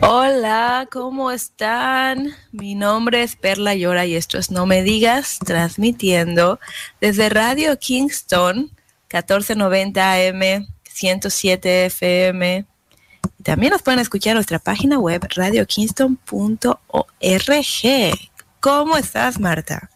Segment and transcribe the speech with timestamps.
[0.00, 2.34] Hola, ¿cómo están?
[2.50, 6.60] Mi nombre es Perla Llora y esto es No Me Digas, transmitiendo
[7.00, 8.70] desde Radio Kingston,
[9.08, 12.71] 1490 AM, 107 FM.
[13.42, 16.78] También nos pueden escuchar en nuestra página web radiokingston.org.
[18.60, 19.90] ¿Cómo estás, Marta?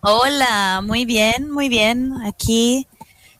[0.00, 2.12] Hola, muy bien, muy bien.
[2.24, 2.86] Aquí,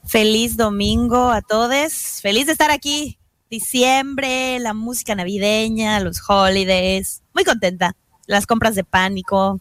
[0.04, 2.20] feliz domingo a todos.
[2.22, 3.18] Feliz de estar aquí.
[3.50, 7.22] Diciembre, la música navideña, los holidays.
[7.34, 7.94] Muy contenta.
[8.26, 9.60] Las compras de pánico.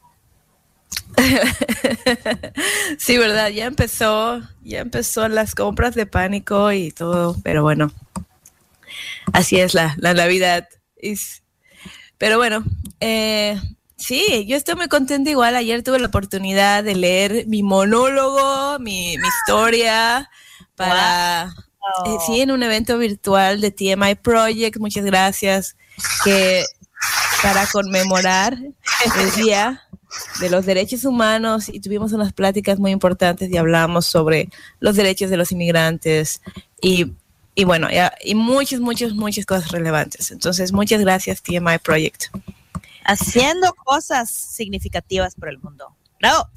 [2.97, 7.91] sí, verdad, ya empezó, ya empezó las compras de pánico y todo, pero bueno,
[9.33, 10.67] así es la, la Navidad.
[12.17, 12.63] Pero bueno,
[12.99, 13.59] eh,
[13.97, 15.55] sí, yo estoy muy contenta igual.
[15.55, 20.29] Ayer tuve la oportunidad de leer mi monólogo, mi, mi historia
[20.75, 21.53] para,
[22.05, 24.77] eh, sí, en un evento virtual de TMI Project.
[24.77, 25.75] Muchas gracias.
[26.23, 26.63] Que
[27.41, 29.81] para conmemorar el día
[30.39, 34.49] de los derechos humanos y tuvimos unas pláticas muy importantes y hablamos sobre
[34.79, 36.41] los derechos de los inmigrantes
[36.81, 37.13] y,
[37.55, 40.31] y bueno, ya- y muchas, muchas, muchas cosas relevantes.
[40.31, 42.25] Entonces, muchas gracias TMI Project.
[43.05, 45.95] Haciendo cosas significativas por el mundo.
[46.19, 46.47] ¡Bravo!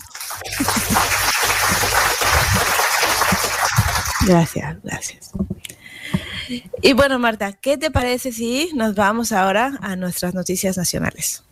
[4.26, 5.30] Gracias, gracias.
[6.82, 11.42] Y bueno, Marta, ¿qué te parece si nos vamos ahora a nuestras noticias nacionales?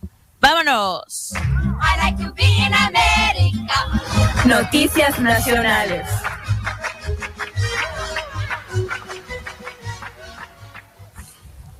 [0.40, 1.32] ¡Vámonos!
[1.34, 4.44] I like to be in America.
[4.44, 6.06] Noticias nacionales.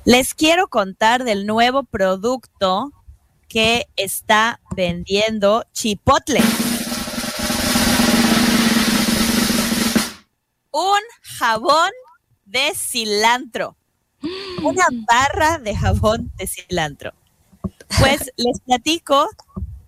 [0.05, 2.91] Les quiero contar del nuevo producto
[3.47, 6.41] que está vendiendo Chipotle.
[10.71, 11.91] Un jabón
[12.43, 13.77] de cilantro.
[14.61, 17.13] Una barra de jabón de cilantro.
[17.97, 19.29] Pues les platico.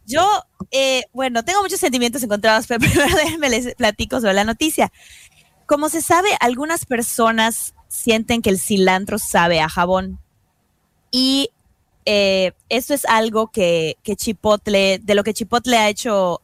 [0.06, 0.26] Yo,
[0.72, 4.94] eh, bueno, tengo muchos sentimientos encontrados, pero primero déjenme les platico sobre la noticia.
[5.66, 10.20] Como se sabe, algunas personas sienten que el cilantro sabe a jabón.
[11.12, 11.50] Y
[12.06, 16.42] eh, esto es algo que, que Chipotle, de lo que Chipotle ha hecho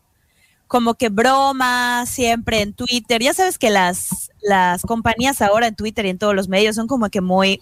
[0.67, 3.22] como que broma siempre en Twitter.
[3.22, 6.88] Ya sabes que las, las compañías ahora en Twitter y en todos los medios son
[6.88, 7.59] como que muy,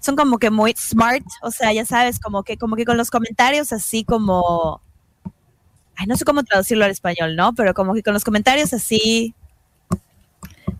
[0.00, 1.24] son como que muy smart.
[1.42, 4.82] O sea, ya sabes, como que, como que con los comentarios así como,
[5.96, 7.54] ay, no sé cómo traducirlo al español, ¿no?
[7.54, 9.34] Pero como que con los comentarios así,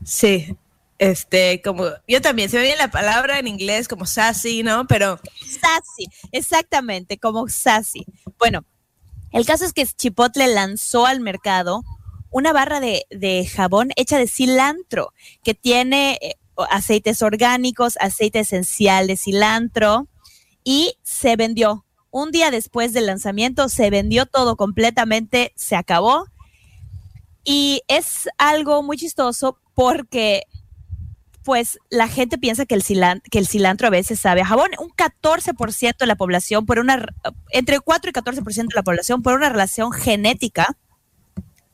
[0.06, 0.56] Sí,
[0.99, 4.87] este, como yo también, se me viene la palabra en inglés como sassy, ¿no?
[4.87, 8.07] Pero Sassy, exactamente, como sassy.
[8.39, 8.65] Bueno,
[9.33, 11.83] el caso es que Chipotle lanzó al mercado
[12.31, 15.12] una barra de, de jabón hecha de cilantro,
[15.43, 16.35] que tiene eh,
[16.71, 20.09] aceites orgánicos, aceite esencial de cilantro,
[20.65, 21.85] y se vendió.
[22.11, 26.27] Un día después del lanzamiento se vendió todo completamente, se acabó.
[27.45, 30.43] Y es algo muy chistoso porque
[31.47, 34.73] pues la gente piensa que el, cilantro a veces sabe a jabón.
[34.81, 37.07] Un 14% de la población, por una,
[37.51, 40.77] entre 4 y 14% de la población, por una relación genética,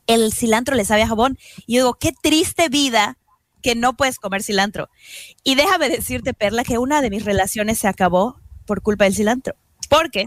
[0.07, 1.39] el cilantro le sabe a jabón.
[1.67, 3.17] Y yo digo, qué triste vida
[3.63, 4.91] que no puedes comer cilantro.
[5.43, 9.55] Y déjame decirte, Perla, que una de mis relaciones se acabó por culpa del cilantro.
[9.89, 10.27] Porque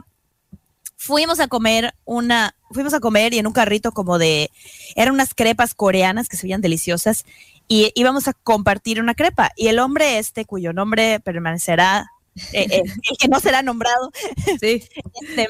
[0.98, 4.50] fuimos a comer una, fuimos a comer y en un carrito como de,
[4.96, 7.26] eran unas crepas coreanas que se veían deliciosas
[7.68, 9.52] y íbamos a compartir una crepa.
[9.56, 12.12] Y el hombre este, cuyo nombre permanecerá,
[12.54, 14.12] eh, eh, el que no será nombrado,
[14.60, 14.88] sí,
[15.22, 15.48] este,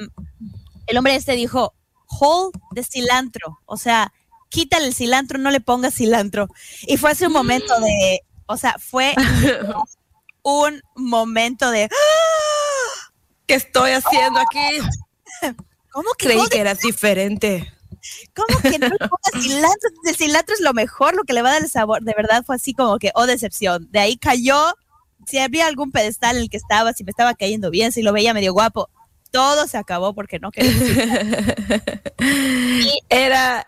[0.87, 1.73] el hombre este dijo,
[2.19, 4.13] whole de cilantro, o sea,
[4.49, 6.47] quítale el cilantro, no le pongas cilantro.
[6.87, 9.13] Y fue ese un momento de, o sea, fue
[10.43, 11.89] un momento de,
[13.47, 14.79] ¿qué estoy haciendo aquí?
[15.91, 17.74] ¿cómo que Creí que eras diferente.
[18.35, 19.90] ¿Cómo que no le pongas cilantro?
[20.05, 22.03] El cilantro es lo mejor, lo que le va a dar el sabor.
[22.03, 23.87] De verdad fue así como que, oh, decepción.
[23.91, 24.75] De ahí cayó,
[25.25, 28.13] si había algún pedestal en el que estaba, si me estaba cayendo bien, si lo
[28.13, 28.90] veía medio guapo,
[29.31, 30.72] todo se acabó porque no quería.
[33.09, 33.67] Era,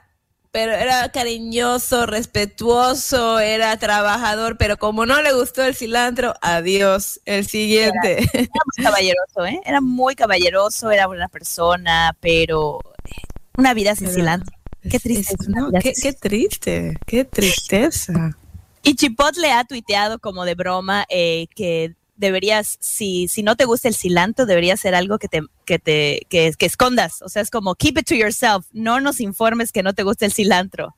[0.51, 7.45] pero era cariñoso, respetuoso, era trabajador, pero como no le gustó el cilantro, adiós, el
[7.45, 8.23] siguiente.
[8.33, 9.61] Era muy caballeroso, ¿eh?
[9.65, 14.55] Era muy caballeroso, era buena persona, pero eh, una vida sin cilantro.
[14.89, 15.35] Qué triste.
[15.37, 18.37] Es- no, qué, qué triste, qué tristeza.
[18.83, 23.87] Y Chipotle ha tuiteado como de broma eh, que deberías, si, si no te gusta
[23.87, 27.21] el cilantro, debería ser algo que te, que te, que, que escondas.
[27.21, 28.65] O sea, es como keep it to yourself.
[28.71, 30.95] No nos informes que no te gusta el cilantro.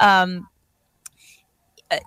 [0.00, 0.46] Um,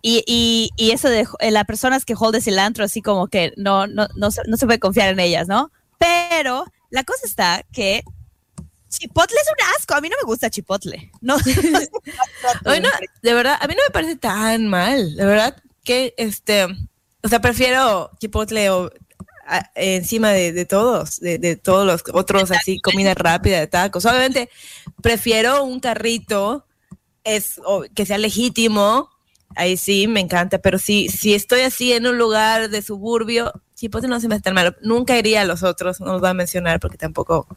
[0.02, 3.88] y, y, y, eso de eh, las personas que hold cilantro, así como que no,
[3.88, 5.72] no, no, no se puede confiar en ellas, ¿no?
[5.98, 8.04] Pero la cosa está que
[8.90, 9.96] Chipotle es un asco.
[9.96, 11.12] A mí no me gusta Chipotle.
[11.22, 11.38] No.
[12.64, 12.90] bueno,
[13.22, 15.16] de verdad, a mí no me parece tan mal.
[15.16, 16.66] De verdad que, este,
[17.24, 18.92] o sea, prefiero Chipotle o,
[19.46, 24.06] a, encima de, de todos, de, de, todos los otros así, comida rápida de tacos.
[24.06, 24.50] Obviamente,
[25.02, 26.66] prefiero un carrito
[27.24, 29.10] es, o, que sea legítimo.
[29.56, 34.10] Ahí sí, me encanta, pero si, si estoy así en un lugar de suburbio, Chipotle
[34.10, 34.76] no se me hace tan malo.
[34.82, 37.48] Nunca iría a los otros, no los voy a mencionar porque tampoco,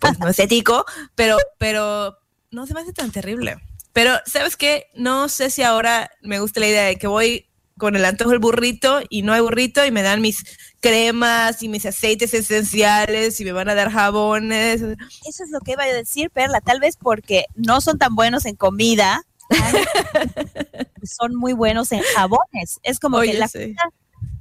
[0.00, 0.84] pues no es ético,
[1.14, 2.18] pero, pero
[2.50, 3.56] no se me hace tan terrible.
[3.92, 4.86] Pero, ¿sabes qué?
[4.94, 7.46] No sé si ahora me gusta la idea de que voy
[7.78, 10.44] con el antojo del burrito y no hay burrito y me dan mis
[10.80, 14.82] cremas y mis aceites esenciales y me van a dar jabones.
[14.82, 18.44] Eso es lo que iba a decir, Perla, tal vez porque no son tan buenos
[18.46, 19.22] en comida,
[21.04, 22.80] son muy buenos en jabones.
[22.82, 23.58] Es como Oye, que la, sí.
[23.58, 23.82] comida,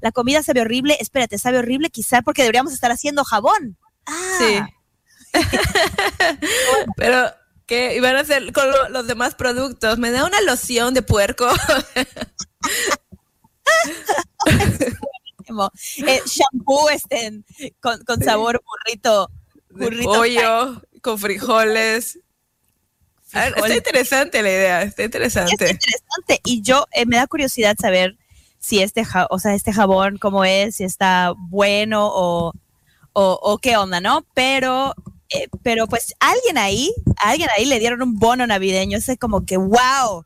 [0.01, 3.77] la comida sabe horrible, espérate, sabe horrible quizá porque deberíamos estar haciendo jabón.
[4.05, 4.37] Ah.
[4.37, 4.59] Sí.
[6.97, 7.31] Pero
[7.65, 9.97] ¿qué iban a hacer con lo, los demás productos?
[9.97, 11.47] Me da una loción de puerco.
[16.07, 17.43] eh, shampoo este,
[17.79, 19.29] con, con, sabor burrito,
[19.69, 22.19] burrito de pollo, con frijoles.
[23.33, 25.53] Está interesante la idea, está interesante.
[25.53, 28.17] Está interesante y yo eh, me da curiosidad saber
[28.59, 32.53] si este, o sea, este jabón cómo es, si está bueno o,
[33.13, 34.25] o, o qué onda, ¿no?
[34.33, 34.93] Pero
[35.33, 39.57] eh, pero pues alguien ahí, alguien ahí le dieron un bono navideño, es como que
[39.57, 40.25] wow.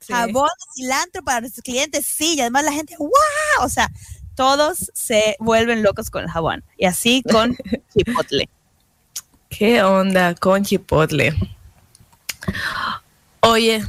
[0.00, 0.12] Sí.
[0.12, 3.10] Jabón, cilantro para nuestros clientes, sí, y además la gente, wow,
[3.62, 3.90] o sea,
[4.34, 6.64] todos se vuelven locos con el jabón.
[6.76, 7.56] Y así con
[7.94, 8.48] Chipotle.
[9.48, 11.34] ¿Qué onda con Chipotle?
[13.40, 13.84] Oye,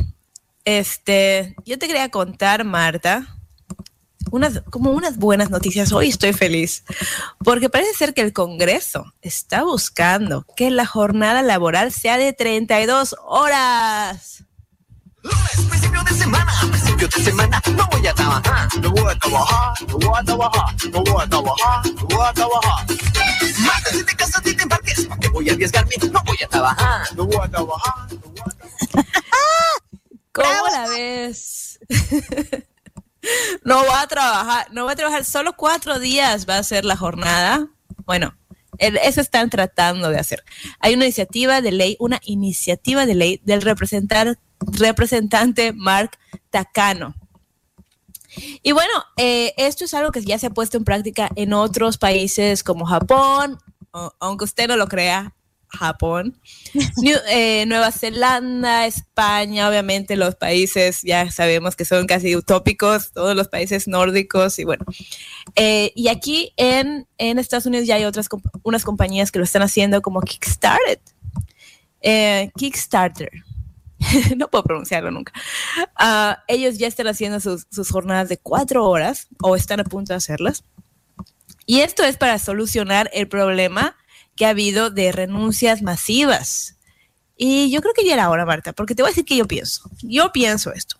[0.65, 3.25] este, yo te quería contar, Marta,
[4.31, 5.91] unas, como unas buenas noticias.
[5.91, 6.83] Hoy estoy feliz
[7.43, 13.15] porque parece ser que el Congreso está buscando que la jornada laboral sea de 32
[13.25, 14.43] horas.
[15.23, 15.29] De
[15.69, 16.13] principio de
[17.23, 18.69] semana, no voy a trabajar,
[24.45, 25.07] y embarques,
[30.31, 31.79] ¿Cómo la ves?
[33.63, 36.95] no voy a trabajar, no voy a trabajar, solo cuatro días va a ser la
[36.95, 37.67] jornada.
[38.05, 38.35] Bueno,
[38.77, 40.43] eso están tratando de hacer.
[40.79, 46.11] Hay una iniciativa de ley, una iniciativa de ley del representante representante Mark
[46.49, 47.15] Takano.
[48.61, 51.97] Y bueno, eh, esto es algo que ya se ha puesto en práctica en otros
[51.97, 53.57] países como Japón,
[53.91, 55.33] o, aunque usted no lo crea,
[55.69, 56.39] Japón,
[57.29, 63.47] eh, Nueva Zelanda, España, obviamente los países ya sabemos que son casi utópicos, todos los
[63.47, 64.85] países nórdicos y bueno.
[65.55, 68.27] Eh, y aquí en, en, Estados Unidos ya hay otras
[68.63, 70.99] unas compañías que lo están haciendo como Kickstarter.
[72.01, 73.31] Eh, Kickstarter.
[74.37, 75.33] no puedo pronunciarlo nunca.
[75.99, 80.13] Uh, ellos ya están haciendo sus, sus, jornadas de cuatro horas o están a punto
[80.13, 80.63] de hacerlas.
[81.65, 83.95] Y esto es para solucionar el problema
[84.39, 86.77] que ha habido de renuncias masivas.
[87.35, 89.45] Y yo creo que ya era hora, Marta, porque te voy a decir que yo
[89.45, 89.91] pienso.
[90.01, 90.95] Yo pienso esto.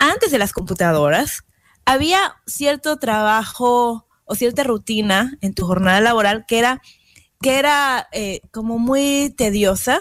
[0.00, 1.44] Antes de las computadoras,
[1.84, 6.82] había cierto trabajo o cierta rutina en tu jornada laboral que era,
[7.40, 10.00] que era eh, como muy tediosa,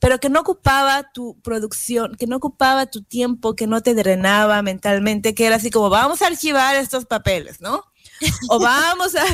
[0.00, 4.60] pero que no ocupaba tu producción, que no ocupaba tu tiempo, que no te drenaba
[4.62, 7.84] mentalmente, que era así como, vamos a archivar estos papeles, ¿no?
[8.50, 9.24] O vamos a...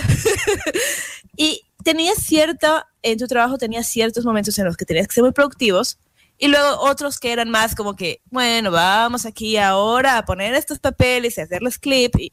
[1.37, 5.25] y tenías cierto, en tu trabajo tenías ciertos momentos en los que tenías que ser
[5.25, 5.99] muy productivos
[6.37, 10.81] y luego otros que eran más como que, bueno, vamos aquí ahora a poner estos
[10.81, 12.15] papeles y hacerlos clip.
[12.19, 12.31] Y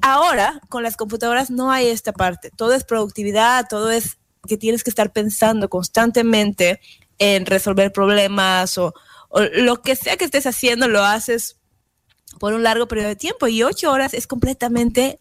[0.00, 2.52] ahora, con las computadoras no hay esta parte.
[2.54, 6.80] Todo es productividad, todo es que tienes que estar pensando constantemente
[7.18, 8.94] en resolver problemas o,
[9.30, 11.56] o, lo que sea que estés haciendo, lo haces
[12.38, 15.18] por un largo periodo de tiempo y ocho horas es completamente,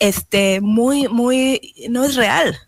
[0.00, 2.58] este, muy, muy, no es real.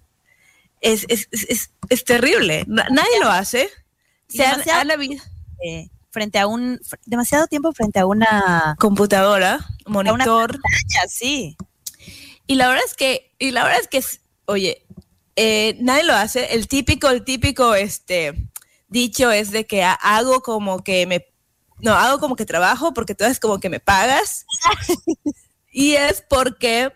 [0.80, 2.64] Es, es, es, es terrible.
[2.68, 3.68] Nadie lo hace.
[4.28, 5.22] Se han habido,
[5.64, 10.16] eh, frente a un, demasiado tiempo frente a una computadora, monitor.
[10.20, 11.56] Una pantalla, sí.
[12.46, 14.02] Y la verdad es que, y la verdad es que,
[14.46, 14.86] oye,
[15.36, 16.54] eh, nadie lo hace.
[16.54, 18.34] El típico, el típico, este,
[18.88, 21.26] dicho es de que hago como que me,
[21.80, 24.44] no, hago como que trabajo porque tú es como que me pagas.
[25.72, 26.92] y es porque,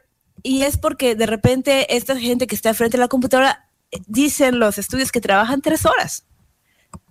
[0.47, 4.61] y es porque de repente esta gente que está frente a la computadora eh, dicen
[4.61, 6.25] los estudios que trabajan tres horas.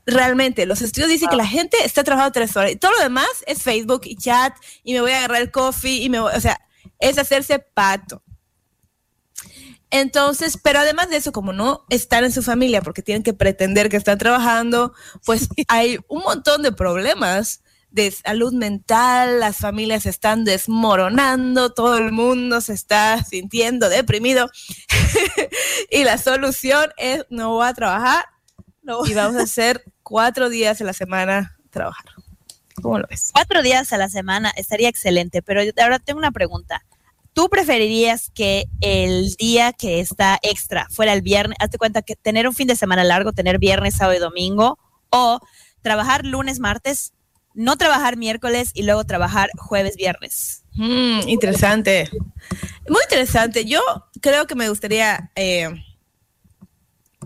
[0.06, 3.28] Realmente, los estudios dicen que la gente está trabajando tres horas y todo lo demás
[3.46, 6.40] es Facebook y chat y me voy a agarrar el coffee y me voy, o
[6.40, 6.62] sea,
[7.00, 8.24] es hacerse pato.
[9.90, 13.90] Entonces, pero además de eso, como no están en su familia porque tienen que pretender
[13.90, 14.94] que están trabajando,
[15.26, 17.62] pues hay un montón de problemas
[17.96, 24.50] de salud mental, las familias se están desmoronando, todo el mundo se está sintiendo deprimido
[25.90, 28.26] y la solución es no voy a trabajar
[29.08, 32.06] y vamos a hacer cuatro días a la semana trabajar.
[32.82, 33.30] ¿Cómo lo ves?
[33.34, 36.84] Cuatro días a la semana estaría excelente, pero yo ahora tengo una pregunta.
[37.32, 41.58] ¿Tú preferirías que el día que está extra fuera el viernes?
[41.62, 44.80] Hazte cuenta que tener un fin de semana largo, tener viernes, sábado y domingo,
[45.12, 45.40] o
[45.82, 47.14] trabajar lunes, martes,
[47.56, 50.64] no trabajar miércoles y luego trabajar jueves, viernes.
[50.74, 52.10] Mm, interesante.
[52.88, 53.66] Muy interesante.
[53.66, 53.82] Yo
[54.22, 55.70] creo que me gustaría, eh,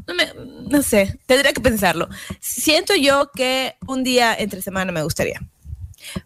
[0.08, 0.32] no, me-
[0.70, 2.08] no sé, tendría que pensarlo.
[2.40, 5.40] Siento yo que un día entre semana me gustaría.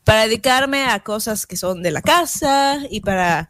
[0.03, 3.49] Para dedicarme a cosas que son de la casa y para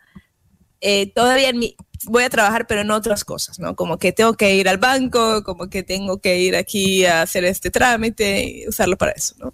[0.82, 3.76] eh, todavía en mi, voy a trabajar, pero en otras cosas, ¿no?
[3.76, 7.44] Como que tengo que ir al banco, como que tengo que ir aquí a hacer
[7.46, 9.54] este trámite y usarlo para eso, ¿no?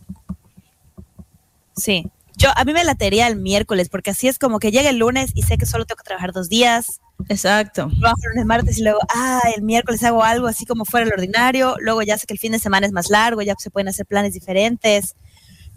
[1.79, 2.05] Sí.
[2.37, 5.31] Yo, a mí me latería el miércoles, porque así es como que llega el lunes
[5.33, 7.01] y sé que solo tengo que trabajar dos días.
[7.27, 7.89] Exacto.
[7.99, 11.15] Trabajo el lunes, martes y luego, ah, el miércoles hago algo así como fuera del
[11.15, 11.75] ordinario.
[11.79, 14.05] Luego ya sé que el fin de semana es más largo, ya se pueden hacer
[14.05, 15.15] planes diferentes.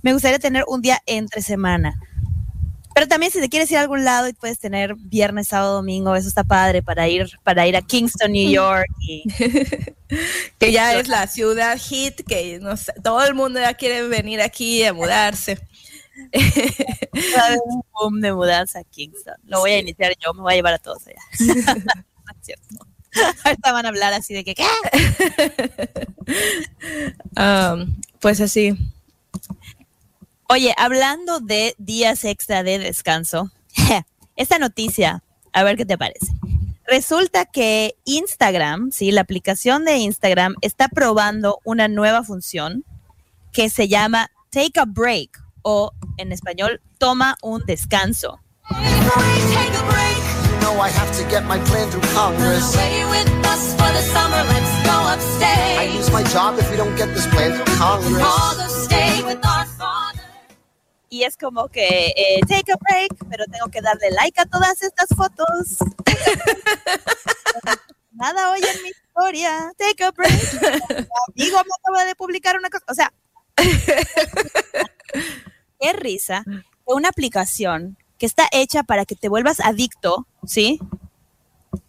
[0.02, 1.98] Me gustaría tener un día entre semana.
[2.94, 6.14] Pero también si te quieres ir a algún lado y puedes tener viernes, sábado, domingo,
[6.14, 8.86] eso está padre para ir, para ir a Kingston, New York.
[9.00, 9.24] Y,
[10.58, 14.42] que ya es la ciudad hit, que no sé, todo el mundo ya quiere venir
[14.42, 15.58] aquí a mudarse.
[17.36, 19.34] Va a haber un boom de mudanza a Kingston.
[19.44, 21.22] Lo voy a iniciar yo, me voy a llevar a todos allá.
[22.24, 22.86] No es cierto.
[23.44, 24.64] Ahorita van a hablar así de que, ¿qué?
[27.36, 28.76] Um, pues así.
[30.48, 33.50] Oye, hablando de días extra de descanso,
[34.36, 36.26] esta noticia, a ver qué te parece.
[36.86, 42.84] Resulta que Instagram, sí, la aplicación de Instagram está probando una nueva función
[43.52, 48.40] que se llama Take a Break o en español, toma un descanso.
[48.68, 50.22] Take a break.
[50.52, 52.74] You know I have to get my plan through Run Congress.
[52.74, 54.42] away with us for the summer.
[54.44, 55.94] Let's go I upstate.
[55.94, 58.24] lose my job if we don't get this plan through Congress.
[58.24, 60.20] All the stay with our father.
[61.10, 64.80] Y es como que eh, take a break, pero tengo que darle like a todas
[64.82, 65.76] estas fotos.
[68.12, 69.72] Nada hoy en mi historia.
[69.76, 70.32] Take a break.
[71.34, 72.84] Mi amigo me acaba de publicar una cosa.
[72.88, 73.12] O sea,
[75.82, 76.44] qué risa.
[76.44, 80.78] que Una aplicación que está hecha para que te vuelvas adicto, ¿sí?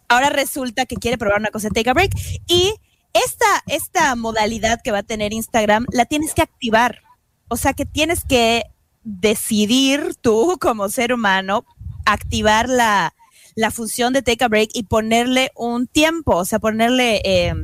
[0.08, 2.12] Ahora resulta que quiere probar una cosa, take a break.
[2.46, 2.74] Y
[3.12, 7.02] esta, esta modalidad que va a tener Instagram la tienes que activar.
[7.48, 8.64] O sea que tienes que
[9.04, 11.64] decidir tú como ser humano
[12.04, 13.14] activar la,
[13.54, 17.54] la función de take a break y ponerle un tiempo, o sea, ponerle eh,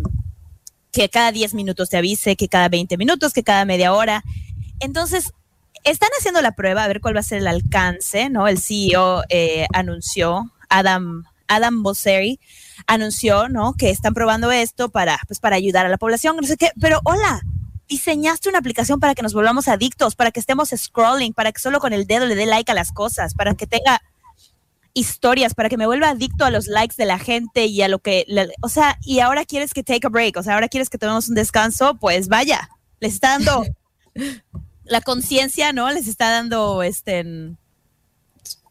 [0.92, 4.22] que cada 10 minutos te avise, que cada 20 minutos, que cada media hora.
[4.80, 5.32] Entonces,
[5.84, 8.48] están haciendo la prueba a ver cuál va a ser el alcance, ¿no?
[8.48, 12.38] El CEO eh, anunció, Adam, Adam Bosseri
[12.86, 13.74] anunció, ¿no?
[13.74, 17.00] Que están probando esto para, pues, para ayudar a la población, no sé qué, pero
[17.04, 17.40] hola,
[17.88, 21.80] diseñaste una aplicación para que nos volvamos adictos, para que estemos scrolling, para que solo
[21.80, 24.00] con el dedo le dé like a las cosas, para que tenga
[24.94, 27.98] historias, para que me vuelva adicto a los likes de la gente y a lo
[28.00, 30.88] que, la- o sea, y ahora quieres que take a break, o sea, ahora quieres
[30.90, 32.68] que tomemos un descanso, pues vaya,
[33.00, 33.64] les está dando
[34.90, 35.90] la conciencia, ¿no?
[35.90, 37.24] Les está dando este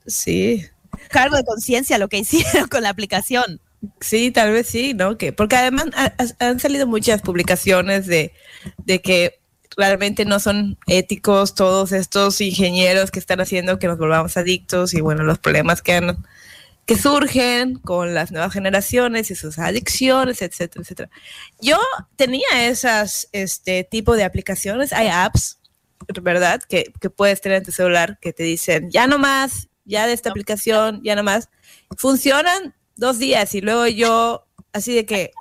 [0.06, 0.66] Sí,
[1.10, 3.62] cargo de conciencia lo que hicieron con la aplicación.
[4.02, 5.18] sí, tal vez sí, ¿no?
[5.18, 8.34] Que, porque además ha- ha- han salido muchas publicaciones de,
[8.80, 9.40] de que
[9.78, 15.02] realmente no son éticos todos estos ingenieros que están haciendo que nos volvamos adictos y
[15.02, 16.26] bueno, los problemas que han
[16.86, 21.10] que surgen con las nuevas generaciones y sus adicciones, etcétera, etcétera.
[21.62, 21.78] Yo
[22.16, 25.59] tenía esas, este tipo de aplicaciones, hay apps,
[26.22, 26.62] ¿verdad?
[26.68, 30.14] Que, que puedes tener en tu celular que te dicen, ya no más, ya de
[30.14, 31.50] esta aplicación, ya no más.
[31.98, 35.32] Funcionan dos días y luego yo, así de que,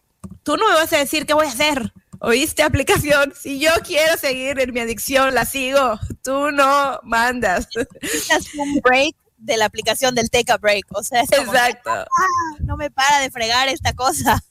[0.43, 1.93] tú no me vas a decir qué voy a hacer.
[2.21, 3.33] ¿Oíste aplicación?
[3.39, 6.01] Si yo quiero seguir en mi adicción, la sigo.
[6.25, 7.69] Tú no mandas.
[8.59, 11.91] Un break de la aplicación del take a break, o sea, es como, Exacto.
[11.93, 14.43] "Ah, no me para de fregar esta cosa.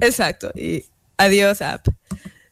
[0.00, 0.50] Exacto.
[0.54, 0.84] Y
[1.16, 1.86] adiós, app.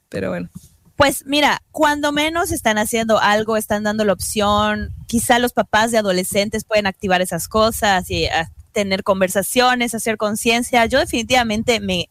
[0.08, 0.48] Pero bueno.
[0.96, 5.98] Pues mira, cuando menos están haciendo algo, están dando la opción, quizá los papás de
[5.98, 10.86] adolescentes pueden activar esas cosas y ah, tener conversaciones, hacer conciencia.
[10.86, 12.10] Yo definitivamente me,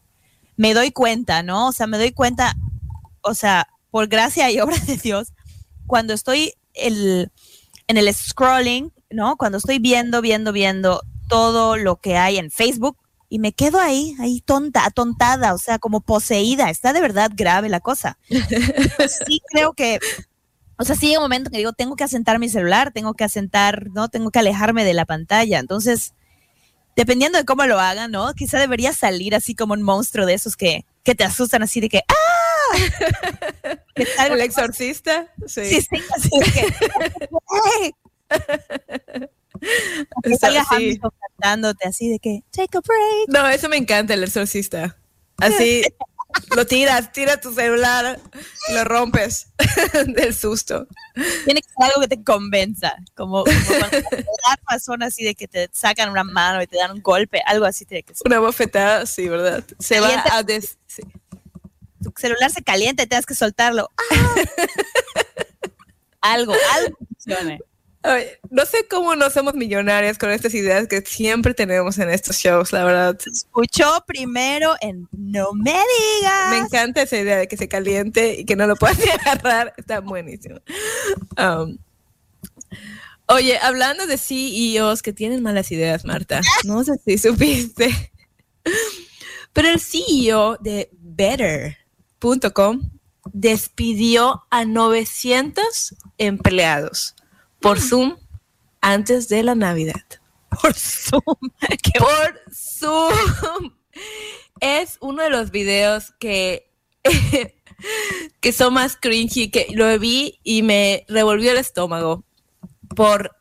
[0.56, 1.68] me doy cuenta, ¿no?
[1.68, 2.54] O sea, me doy cuenta,
[3.22, 5.32] o sea, por gracia y obra de Dios,
[5.86, 7.30] cuando estoy el,
[7.86, 9.36] en el scrolling, ¿no?
[9.36, 14.14] Cuando estoy viendo, viendo, viendo todo lo que hay en Facebook y me quedo ahí,
[14.20, 16.70] ahí tonta, atontada, o sea, como poseída.
[16.70, 18.18] Está de verdad grave la cosa.
[18.28, 19.98] sí creo que,
[20.76, 23.24] o sea, sí llega un momento que digo, tengo que asentar mi celular, tengo que
[23.24, 24.08] asentar, ¿no?
[24.08, 25.58] Tengo que alejarme de la pantalla.
[25.58, 26.14] Entonces,
[26.96, 28.32] dependiendo de cómo lo hagan, ¿no?
[28.34, 31.88] Quizá debería salir así como un monstruo de esos que, que te asustan así de
[31.88, 32.74] que, ¡ah!
[34.28, 35.32] El exorcista.
[35.46, 35.64] Sí.
[35.64, 36.66] Sí, sí, así de que.
[40.24, 40.36] Sí.
[40.70, 43.28] Hamilton cantándote así de que, take a break.
[43.28, 44.96] No, eso me encanta, el exorcista.
[45.38, 45.82] Así
[46.56, 48.20] lo tiras, tira tu celular
[48.72, 49.48] lo rompes
[50.06, 50.86] del susto.
[51.44, 54.26] Tiene que ser algo que te convenza, como, como cuando te
[54.68, 57.84] razón así de que te sacan una mano y te dan un golpe, algo así
[57.84, 58.26] tiene que ser.
[58.26, 59.64] Una bofetada, sí, ¿verdad?
[59.78, 60.36] Se va Calienta.
[60.36, 60.78] a des...
[60.86, 61.02] sí.
[62.02, 63.90] Tu celular se calienta y tengas que soltarlo.
[64.12, 64.34] ¡Ah!
[66.20, 67.60] algo, algo funcione.
[68.06, 72.36] Ay, no sé cómo no somos millonarias con estas ideas que siempre tenemos en estos
[72.36, 73.18] shows, la verdad.
[73.24, 76.50] Escuchó primero en No me digas.
[76.50, 79.72] Me encanta esa idea de que se caliente y que no lo puedas agarrar.
[79.78, 80.58] Está buenísimo.
[81.38, 81.78] Um,
[83.26, 88.12] oye, hablando de CEOs que tienen malas ideas, Marta, no sé si supiste,
[89.54, 92.82] pero el CEO de Better.com
[93.32, 97.14] despidió a 900 empleados
[97.64, 98.18] por Zoom
[98.82, 100.04] antes de la Navidad.
[100.60, 101.22] por Zoom.
[101.98, 103.72] Por Zoom.
[104.60, 106.70] Es uno de los videos que,
[108.40, 112.22] que son más cringy, que lo vi y me revolvió el estómago
[112.94, 113.34] por,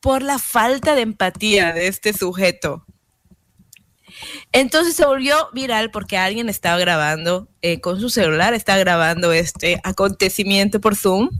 [0.00, 2.84] por la falta de empatía de este sujeto.
[4.52, 9.80] Entonces se volvió viral porque alguien estaba grabando eh, con su celular, estaba grabando este
[9.84, 11.30] acontecimiento por Zoom.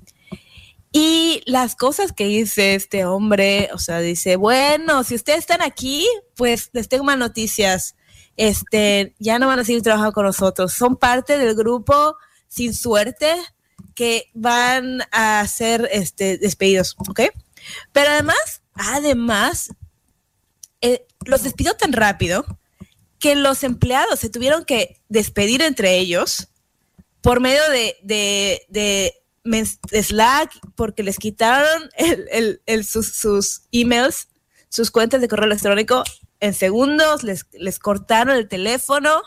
[0.91, 6.07] Y las cosas que dice este hombre, o sea, dice, bueno, si ustedes están aquí,
[6.35, 7.95] pues les tengo más noticias.
[8.37, 10.73] Este, ya no van a seguir trabajando con nosotros.
[10.73, 13.35] Son parte del grupo sin suerte
[13.95, 17.21] que van a ser este, despedidos, ¿ok?
[17.93, 19.71] Pero además, además,
[20.81, 22.45] eh, los despidió tan rápido
[23.19, 26.49] que los empleados se tuvieron que despedir entre ellos
[27.21, 29.15] por medio de, de, de
[29.91, 34.29] Slack, porque les quitaron el- el- el- sus, sus emails,
[34.69, 36.05] sus cuentas de correo electrónico
[36.41, 39.23] en segundos, les, les cortaron el teléfono.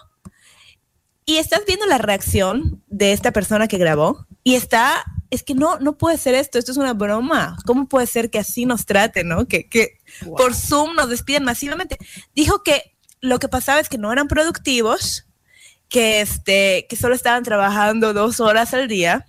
[1.25, 5.77] Y estás viendo la reacción de esta persona que grabó y está, es que no,
[5.79, 7.57] no puede ser esto, esto es una broma.
[7.65, 9.47] ¿Cómo puede ser que así nos traten, no?
[9.47, 9.99] Que, que
[10.35, 11.97] por Zoom nos despiden masivamente.
[12.35, 15.25] Dijo que lo que pasaba es que no eran productivos,
[15.89, 19.25] que, este, que solo estaban trabajando dos horas al día,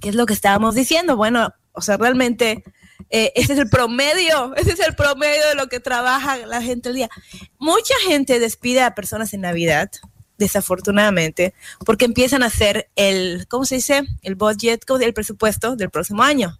[0.00, 1.16] que es lo que estábamos diciendo.
[1.16, 2.64] Bueno, o sea, realmente
[3.10, 6.88] eh, ese es el promedio, ese es el promedio de lo que trabaja la gente
[6.88, 7.08] al día.
[7.58, 9.90] Mucha gente despide a personas en Navidad,
[10.38, 14.02] desafortunadamente, porque empiezan a hacer el, ¿cómo se dice?
[14.22, 16.58] El budget, el presupuesto del próximo año.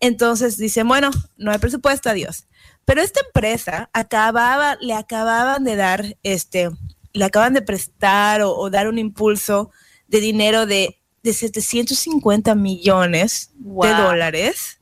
[0.00, 2.46] Entonces dicen, bueno, no hay presupuesto, adiós.
[2.84, 6.70] Pero esta empresa acababa, le acababan de dar, este,
[7.12, 9.70] le acaban de prestar o dar un impulso
[10.08, 14.80] de dinero de, de 750 millones de dólares.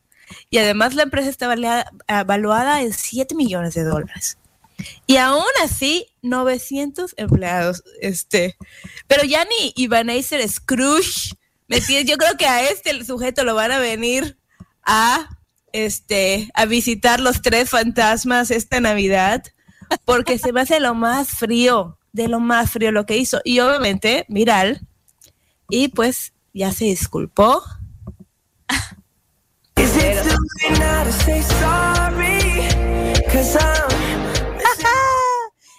[0.49, 4.39] Y además la empresa está valea- evaluada en 7 millones de dólares.
[5.07, 7.83] Y aún así, 900 empleados.
[8.01, 8.57] Este,
[9.07, 11.35] pero ya ni Ebenezer Scrooge,
[11.69, 12.11] ¿me entiendes?
[12.11, 14.39] Yo creo que a este sujeto lo van a venir
[14.85, 15.29] a,
[15.73, 19.43] este, a visitar los tres fantasmas esta Navidad,
[20.05, 23.41] porque se me hace lo más frío, de lo más frío lo que hizo.
[23.45, 24.87] Y obviamente, viral.
[25.71, 27.63] Y pues ya se disculpó.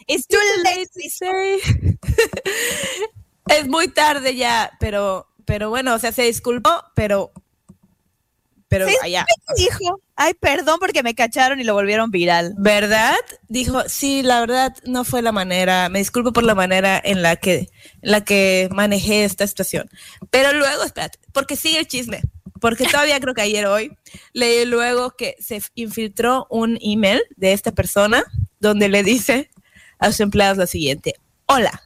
[0.08, 1.60] It's too late to say.
[3.48, 7.32] es muy tarde ya, pero, pero bueno, o sea, se disculpó, pero,
[8.72, 9.26] pero allá.
[9.58, 12.54] Dijo, ay, perdón porque me cacharon y lo volvieron viral.
[12.58, 13.18] ¿Verdad?
[13.50, 17.36] Dijo, sí, la verdad no fue la manera, me disculpo por la manera en la
[17.36, 17.70] que,
[18.02, 19.90] en la que manejé esta situación.
[20.30, 22.22] Pero luego, espérate, porque sigue el chisme,
[22.62, 23.92] porque todavía creo que ayer hoy
[24.32, 28.24] leí luego que se infiltró un email de esta persona
[28.62, 29.50] donde le dice
[30.00, 31.84] a sus empleados lo siguiente, hola,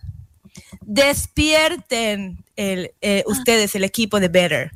[0.82, 4.72] despierten el, eh, ustedes, el equipo de Better.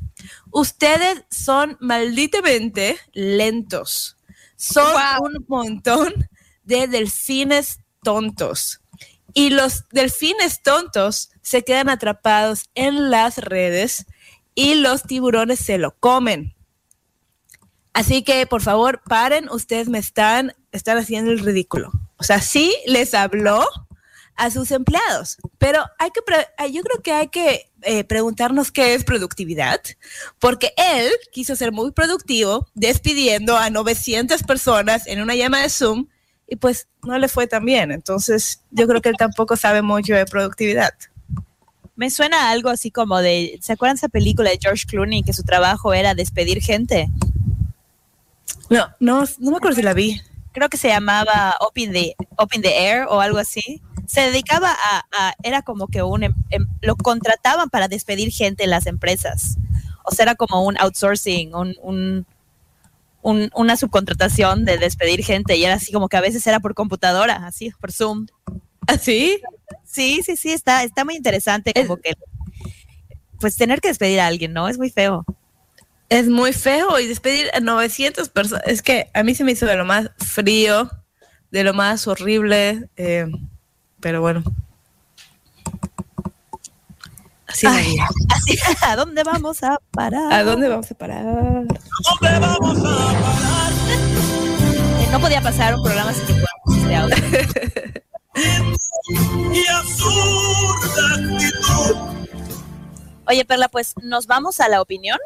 [0.50, 4.16] Ustedes son malditamente lentos.
[4.56, 5.26] Son Wow.
[5.28, 6.28] un montón
[6.64, 8.80] de delfines tontos.
[9.32, 14.06] Y los delfines tontos se quedan atrapados en las redes
[14.54, 16.54] y los tiburones se lo comen.
[17.92, 21.90] Así que, por favor, paren, ustedes me están, están haciendo el ridículo.
[22.16, 23.66] O sea, sí les habló
[24.36, 26.20] a sus empleados, pero hay que,
[26.72, 29.80] yo creo que hay que eh, preguntarnos qué es productividad,
[30.38, 36.06] porque él quiso ser muy productivo despidiendo a 900 personas en una llama de Zoom
[36.46, 37.92] y pues no le fue tan bien.
[37.92, 40.92] Entonces, yo creo que él tampoco sabe mucho de productividad.
[41.94, 45.44] Me suena algo así como de, ¿se acuerdan esa película de George Clooney que su
[45.44, 47.08] trabajo era despedir gente?
[48.68, 50.20] No, no, no me acuerdo si la vi.
[50.52, 53.80] Creo que se llamaba Open the, Open the Air o algo así.
[54.10, 54.76] Se dedicaba
[55.12, 59.56] a, era como que un, em, em, lo contrataban para despedir gente en las empresas.
[60.04, 62.26] O sea, era como un outsourcing, un, un
[63.22, 67.46] una subcontratación de despedir gente y era así como que a veces era por computadora,
[67.46, 68.26] así, por Zoom.
[68.86, 69.40] ¿Así?
[69.44, 72.14] ¿Ah, sí, sí, sí, está, está muy interesante como que,
[73.38, 74.68] pues tener que despedir a alguien, ¿no?
[74.68, 75.24] Es muy feo.
[76.08, 79.66] Es muy feo y despedir a 900 personas, es que a mí se me hizo
[79.66, 80.90] de lo más frío,
[81.52, 83.26] de lo más horrible, eh,
[84.00, 84.42] pero bueno.
[87.46, 90.32] Así, así, ¿A dónde vamos a parar?
[90.32, 91.26] ¿A dónde vamos a parar?
[91.26, 91.80] ¿A dónde
[92.38, 93.22] vamos a parar?
[95.00, 97.16] Eh, no podía pasar un programa sin que fuéramos este audio.
[103.26, 105.18] Oye, Perla, pues nos vamos a la opinión.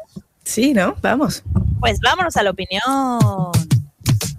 [0.43, 0.95] Sí, ¿no?
[1.01, 1.43] Vamos.
[1.79, 2.81] Pues vámonos a la opinión.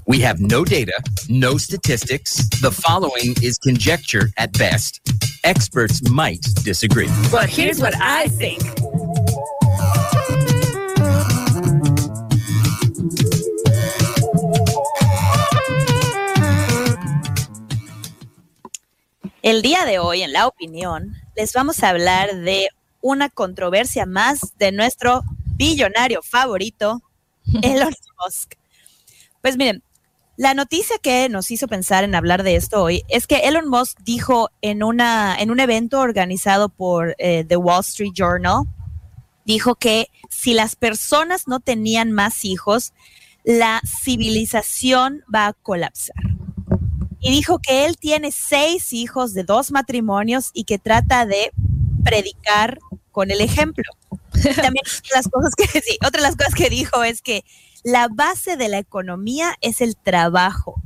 [0.09, 0.93] We have no data,
[1.29, 2.49] no statistics.
[2.61, 5.01] The following is conjecture at best.
[5.43, 7.09] Experts might disagree.
[7.33, 8.63] But here's what I think.
[19.43, 22.69] El día de hoy, en la opinión, les vamos a hablar de
[23.01, 25.25] una controversia más de nuestro
[25.57, 27.03] billonario favorito,
[27.63, 27.93] Elon
[28.25, 28.55] Musk.
[29.43, 29.83] Pues miren,
[30.37, 33.99] la noticia que nos hizo pensar en hablar de esto hoy es que Elon Musk
[34.03, 38.65] dijo en, una, en un evento organizado por eh, The Wall Street Journal,
[39.47, 42.93] dijo que si las personas no tenían más hijos,
[43.45, 46.17] la civilización va a colapsar.
[47.21, 51.51] Y dijo que él tiene seis hijos de dos matrimonios y que trata de
[52.05, 52.79] predicar
[53.11, 53.85] con el ejemplo.
[54.33, 54.85] También
[56.07, 57.43] otra de las cosas que dijo es que
[57.87, 60.83] la base de la economía es el trabajo.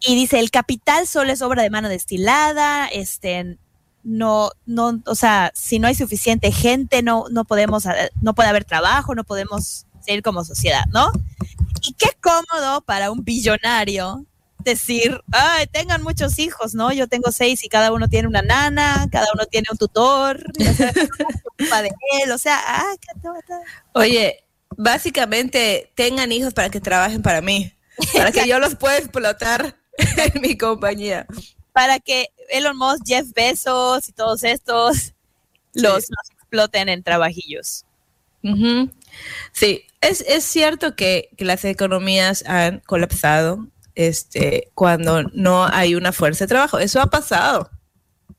[0.00, 3.58] Y dice, el capital solo es obra de mano destilada, este,
[4.02, 7.84] no, no, o sea, si no hay suficiente gente, no, no podemos,
[8.20, 11.12] no puede haber trabajo, no podemos seguir como sociedad, ¿no?
[11.82, 14.26] Y qué cómodo para un billonario
[14.64, 16.92] decir, ay, tengan muchos hijos, ¿no?
[16.92, 20.74] Yo tengo seis y cada uno tiene una nana, cada uno tiene un tutor, o
[20.74, 20.92] sea,
[21.82, 21.92] de
[22.24, 22.94] él, o sea, ah,
[23.92, 24.44] Oye,
[24.76, 27.72] básicamente tengan hijos para que trabajen para mí,
[28.12, 29.76] para que yo los pueda explotar
[30.34, 31.26] en mi compañía.
[31.72, 35.14] Para que Elon Musk, Jeff Bezos y todos estos
[35.74, 37.84] los, exploten en trabajillos.
[39.52, 46.12] Sí, es, es cierto que, que, las economías han colapsado este, cuando no hay una
[46.12, 46.78] fuerza de trabajo.
[46.78, 47.68] Eso ha pasado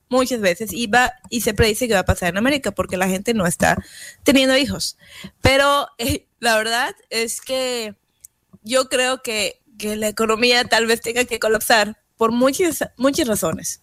[0.10, 3.08] muchas veces y, va, y se predice que va a pasar en América porque la
[3.08, 3.78] gente no está
[4.24, 4.98] teniendo hijos.
[5.42, 7.96] Pero eh, la verdad es que
[8.64, 13.82] yo creo que, que, la economía tal vez tenga que colapsar por muchas, muchas razones.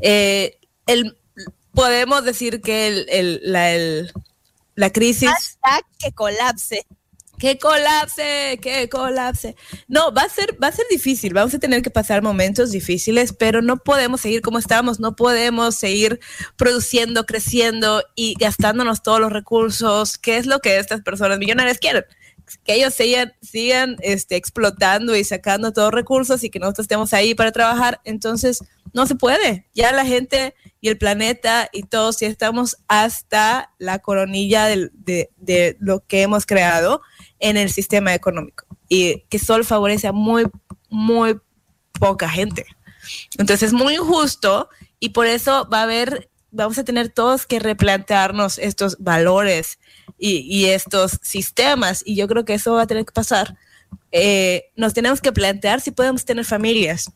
[0.00, 1.16] Eh, el,
[1.72, 3.70] podemos decir que el, el, la,
[4.74, 5.30] la crisis...
[5.30, 6.86] Hasta que colapse
[7.40, 9.56] que colapse, que colapse.
[9.88, 13.32] No, va a ser, va a ser difícil, vamos a tener que pasar momentos difíciles,
[13.32, 16.20] pero no podemos seguir como estamos, no podemos seguir
[16.56, 22.04] produciendo, creciendo y gastándonos todos los recursos, que es lo que estas personas millonarias quieren
[22.64, 27.14] que ellos sigan, sigan este, explotando y sacando todos los recursos y que nosotros estemos
[27.14, 28.00] ahí para trabajar.
[28.02, 28.58] Entonces,
[28.92, 29.68] no se puede.
[29.72, 34.90] Ya la gente y el planeta y todos estamos hasta la coronilla de,
[35.36, 37.02] de lo que hemos creado
[37.40, 40.46] en el sistema económico y que solo favorece a muy,
[40.88, 41.38] muy
[41.98, 42.66] poca gente.
[43.38, 47.58] Entonces es muy injusto y por eso va a haber, vamos a tener todos que
[47.58, 49.78] replantearnos estos valores
[50.18, 53.56] y, estos sistemas y yo creo que eso va a tener que pasar.
[54.12, 57.10] Eh, nos tenemos que plantear si podemos tener familias.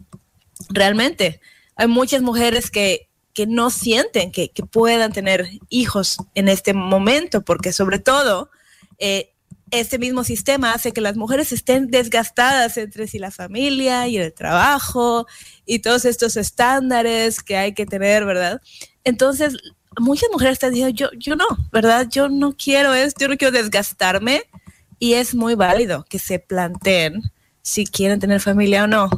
[0.70, 1.40] Realmente,
[1.76, 7.42] hay muchas mujeres que, que no sienten que, que, puedan tener hijos en este momento,
[7.42, 8.50] porque sobre todo
[8.98, 9.33] eh,
[9.80, 14.32] este mismo sistema hace que las mujeres estén desgastadas entre sí la familia y el
[14.32, 15.26] trabajo
[15.66, 18.60] y todos estos estándares que hay que tener, ¿verdad?
[19.04, 19.56] Entonces,
[19.98, 22.08] muchas mujeres están diciendo, yo, yo no, ¿verdad?
[22.10, 24.42] Yo no quiero esto, yo no quiero desgastarme
[24.98, 27.22] y es muy válido que se planteen
[27.62, 29.10] si quieren tener familia o no.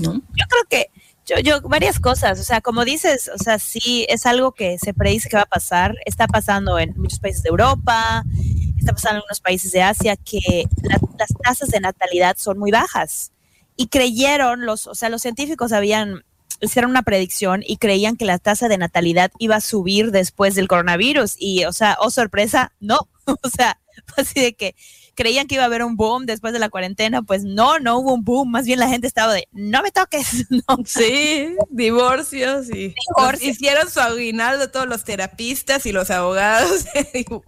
[0.00, 0.14] ¿No?
[0.14, 0.90] Yo creo que
[1.24, 4.92] yo, yo, varias cosas, o sea, como dices, o sea, sí, es algo que se
[4.92, 8.24] predice que va a pasar, está pasando en muchos países de Europa,
[8.82, 12.70] está pasando en algunos países de Asia, que la- las tasas de natalidad son muy
[12.70, 13.32] bajas.
[13.76, 16.24] Y creyeron, los, o sea, los científicos habían,
[16.60, 20.68] hicieron una predicción y creían que la tasa de natalidad iba a subir después del
[20.68, 21.34] coronavirus.
[21.38, 23.08] Y, o sea, oh sorpresa, no.
[23.44, 23.78] O sea,
[24.16, 24.74] así de que
[25.14, 28.14] creían que iba a haber un boom después de la cuarentena, pues no, no hubo
[28.14, 32.94] un boom, más bien la gente estaba de, no me toques, no, Sí, divorcios y
[33.16, 33.42] Divorcios.
[33.56, 36.84] hicieron su aguinaldo todos los terapistas y los abogados.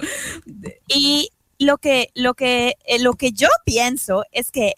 [0.88, 4.74] Y lo que, lo que, eh, lo que yo pienso es que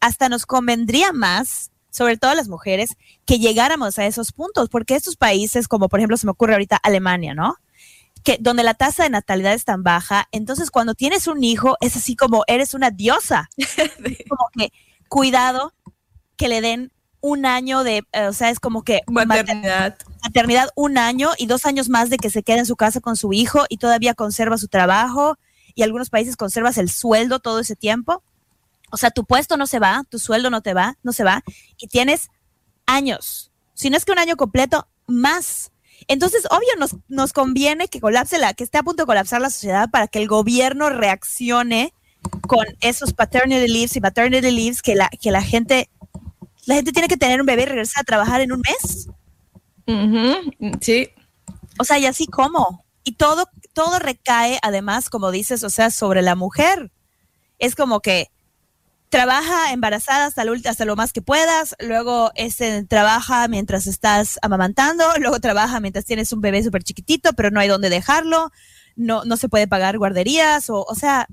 [0.00, 2.90] hasta nos convendría más, sobre todo a las mujeres,
[3.24, 6.76] que llegáramos a esos puntos, porque estos países, como por ejemplo se me ocurre ahorita
[6.76, 7.56] Alemania, ¿no?
[8.24, 11.94] Que donde la tasa de natalidad es tan baja, entonces cuando tienes un hijo es
[11.96, 13.48] así como eres una diosa.
[14.28, 14.72] como que
[15.08, 15.72] cuidado
[16.36, 19.96] que le den un año de, eh, o sea, es como que mater- Maternidad.
[20.22, 23.16] maternidad un año y dos años más de que se quede en su casa con
[23.16, 25.38] su hijo y todavía conserva su trabajo
[25.74, 28.22] y algunos países conservas el sueldo todo ese tiempo.
[28.90, 31.42] O sea, tu puesto no se va, tu sueldo no te va, no se va
[31.78, 32.28] y tienes
[32.86, 33.50] años.
[33.74, 35.70] Si no es que un año completo, más.
[36.08, 39.50] Entonces, obvio, nos, nos conviene que colapse la, que esté a punto de colapsar la
[39.50, 41.92] sociedad para que el gobierno reaccione
[42.46, 45.88] con esos paternity leaves y maternity leaves que la, que la gente,
[46.66, 49.08] la gente tiene que tener un bebé y regresar a trabajar en un mes.
[50.80, 51.08] Sí,
[51.78, 52.84] O sea, y así como.
[53.06, 56.90] Y todo, todo recae, además, como dices, o sea, sobre la mujer.
[57.58, 58.30] Es como que
[59.14, 65.04] trabaja embarazada hasta lo, hasta lo más que puedas, luego este, trabaja mientras estás amamantando,
[65.20, 68.50] luego trabaja mientras tienes un bebé súper chiquitito, pero no hay dónde dejarlo,
[68.96, 71.28] no, no se puede pagar guarderías, o, o sea,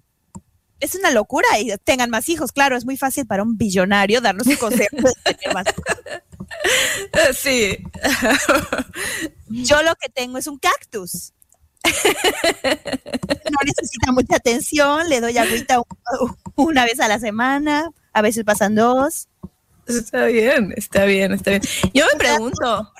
[0.79, 2.51] es una locura y tengan más hijos.
[2.51, 7.37] Claro, es muy fácil para un billonario darnos un consejo de tener más hijos.
[7.37, 7.77] Sí.
[9.47, 11.33] Yo lo que tengo es un cactus.
[11.83, 15.81] No necesita mucha atención, le doy agüita
[16.55, 19.27] una vez a la semana, a veces pasan dos.
[19.87, 21.61] Está bien, está bien, está bien.
[21.93, 22.93] Yo me pregunto,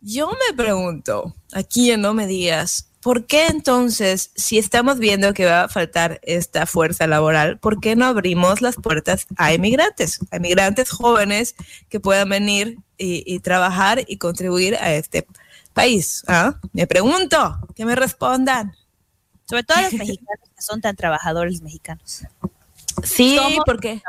[0.00, 5.46] yo me pregunto, aquí en No Me Digas, ¿por qué entonces, si estamos viendo que
[5.46, 10.20] va a faltar esta fuerza laboral, ¿por qué no abrimos las puertas a inmigrantes?
[10.30, 11.54] A inmigrantes jóvenes
[11.88, 15.49] que puedan venir y, y trabajar y contribuir a este país.
[16.26, 16.54] ¿Ah?
[16.72, 18.74] Me pregunto, que me respondan.
[19.48, 22.22] Sobre todo los mexicanos que son tan trabajadores mexicanos.
[23.02, 24.00] Sí, Somos- porque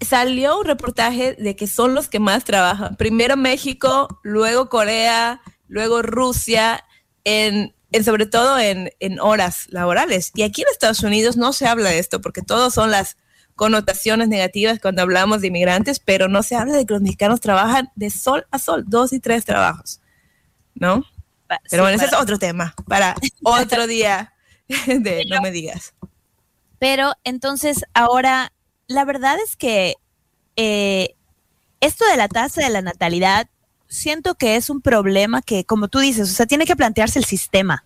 [0.00, 2.96] salió un reportaje de que son los que más trabajan.
[2.96, 6.84] Primero México, luego Corea, luego Rusia,
[7.24, 10.30] en, en sobre todo en, en horas laborales.
[10.34, 13.16] Y aquí en Estados Unidos no se habla de esto porque todos son las
[13.56, 17.90] connotaciones negativas cuando hablamos de inmigrantes, pero no se habla de que los mexicanos trabajan
[17.96, 20.00] de sol a sol, dos y tres trabajos,
[20.76, 21.04] ¿no?
[21.46, 24.32] Pa- Pero sí, bueno, ese para- es otro tema para otro día
[24.86, 25.94] de no me digas.
[26.78, 28.52] Pero entonces ahora,
[28.86, 29.94] la verdad es que
[30.56, 31.14] eh,
[31.80, 33.48] esto de la tasa de la natalidad,
[33.88, 37.24] siento que es un problema que, como tú dices, o sea, tiene que plantearse el
[37.24, 37.84] sistema.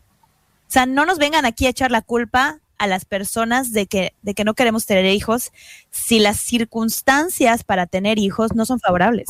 [0.68, 4.14] O sea, no nos vengan aquí a echar la culpa a las personas de que,
[4.22, 5.52] de que no queremos tener hijos
[5.90, 9.26] si las circunstancias para tener hijos no son favorables.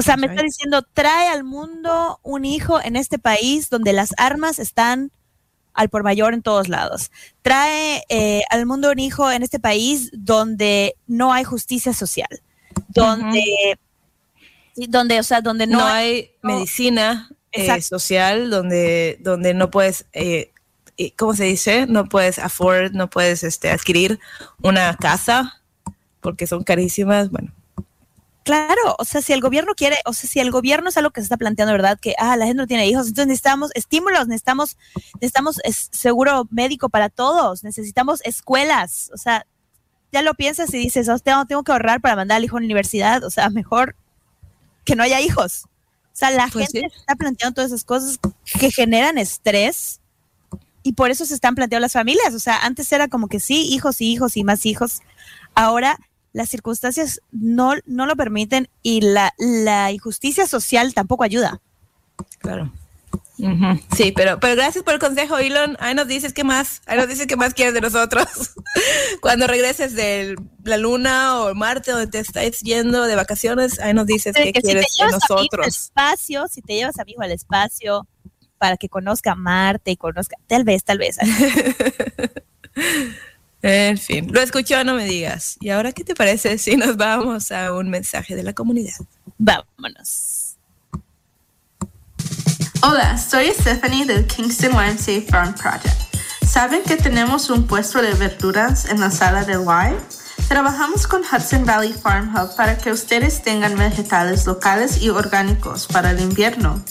[0.00, 4.14] O sea, me está diciendo, trae al mundo un hijo en este país donde las
[4.16, 5.12] armas están
[5.74, 7.10] al por mayor en todos lados.
[7.42, 12.40] Trae eh, al mundo un hijo en este país donde no hay justicia social,
[12.88, 13.78] donde,
[14.88, 20.06] donde, o sea, donde no, no, hay, no- medicina eh, social donde, donde no puedes,
[20.14, 20.52] eh,
[20.96, 21.86] eh, ¿cómo se dice?
[21.86, 24.18] No puedes afford, no puedes este, adquirir
[24.62, 25.60] una casa
[26.20, 27.30] porque son carísimas.
[27.30, 27.52] Bueno,
[28.44, 31.20] Claro, o sea, si el gobierno quiere, o sea, si el gobierno es algo que
[31.20, 31.98] se está planteando, ¿verdad?
[32.00, 34.78] Que, ah, la gente no tiene hijos, entonces necesitamos estímulos, necesitamos,
[35.20, 39.46] necesitamos es- seguro médico para todos, necesitamos escuelas, o sea,
[40.12, 42.60] ya lo piensas y dices, oh, tengo, tengo que ahorrar para mandar al hijo a
[42.60, 43.96] la universidad, o sea, mejor
[44.84, 45.64] que no haya hijos.
[46.12, 46.96] O sea, la Pues gente sí.
[47.00, 48.18] está planteando todas esas cosas
[48.60, 50.00] que generan estrés
[50.82, 52.34] y por eso se están planteando las familias.
[52.34, 55.02] O sea, antes era como que sí, hijos y hijos y más hijos.
[55.54, 55.98] Ahora
[56.32, 61.60] las circunstancias no, no lo permiten y la, la injusticia social tampoco ayuda.
[62.38, 62.72] claro.
[63.96, 65.76] Sí, pero, pero gracias por el consejo, Elon.
[65.80, 68.26] Ahí nos dices qué más, ahí nos dices qué más quieres de nosotros.
[69.20, 74.06] Cuando regreses de la luna o Marte, donde te estés yendo de vacaciones, ahí nos
[74.06, 75.66] dices qué que si te quieres de a al nosotros.
[75.66, 78.06] espacio, si te llevas a mi hijo al espacio
[78.58, 81.16] para que conozca Marte y conozca, tal vez, tal vez.
[83.62, 85.56] En fin, lo escuchó, no me digas.
[85.60, 88.94] ¿Y ahora qué te parece si nos vamos a un mensaje de la comunidad?
[89.38, 90.56] Vámonos.
[92.82, 95.94] Hola, soy Stephanie del Kingston YMCA Farm Project.
[96.46, 100.44] ¿Saben que tenemos un puesto de verduras en la sala del Y?
[100.48, 106.10] Trabajamos con Hudson Valley Farm Hub para que ustedes tengan vegetales locales y orgánicos para
[106.10, 106.82] el invierno.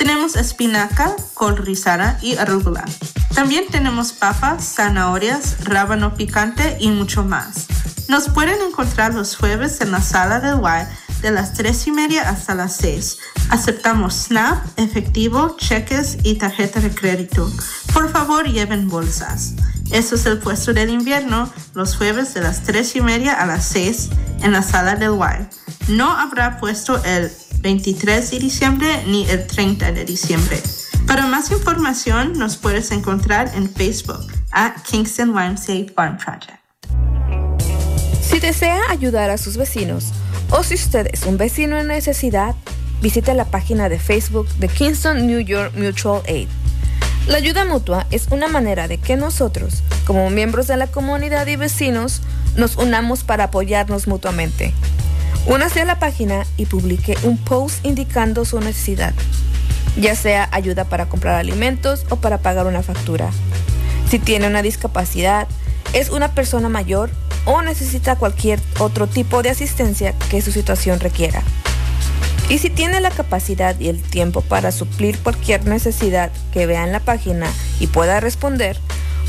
[0.00, 2.86] Tenemos espinaca, col rizada y arugula.
[3.34, 7.66] También tenemos papas, zanahorias, rábano picante y mucho más.
[8.08, 12.30] Nos pueden encontrar los jueves en la sala del Y de las 3 y media
[12.30, 13.18] hasta las 6.
[13.50, 17.52] Aceptamos SNAP, efectivo, cheques y tarjeta de crédito.
[17.92, 19.52] Por favor, lleven bolsas.
[19.90, 23.66] Eso es el puesto del invierno, los jueves de las 3 y media a las
[23.66, 24.08] 6
[24.40, 25.92] en la sala del Y.
[25.92, 27.30] No habrá puesto el
[27.60, 30.60] 23 de diciembre ni el 30 de diciembre.
[31.06, 36.58] Para más información nos puedes encontrar en Facebook at Kingston YMCA Farm Project.
[38.22, 40.12] Si desea ayudar a sus vecinos
[40.50, 42.54] o si usted es un vecino en necesidad,
[43.02, 46.48] visite la página de Facebook de Kingston New York Mutual Aid.
[47.26, 51.56] La ayuda mutua es una manera de que nosotros, como miembros de la comunidad y
[51.56, 52.22] vecinos,
[52.56, 54.72] nos unamos para apoyarnos mutuamente.
[55.46, 59.14] Únase a la página y publique un post indicando su necesidad,
[59.96, 63.30] ya sea ayuda para comprar alimentos o para pagar una factura.
[64.10, 65.48] Si tiene una discapacidad,
[65.92, 67.10] es una persona mayor
[67.46, 71.42] o necesita cualquier otro tipo de asistencia que su situación requiera.
[72.50, 76.92] Y si tiene la capacidad y el tiempo para suplir cualquier necesidad que vea en
[76.92, 77.46] la página
[77.78, 78.76] y pueda responder,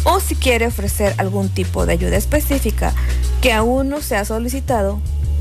[0.04, 2.94] o si quiere ofrecer algún tipo de ayuda específica
[3.42, 5.00] que aún no se ha solicitado,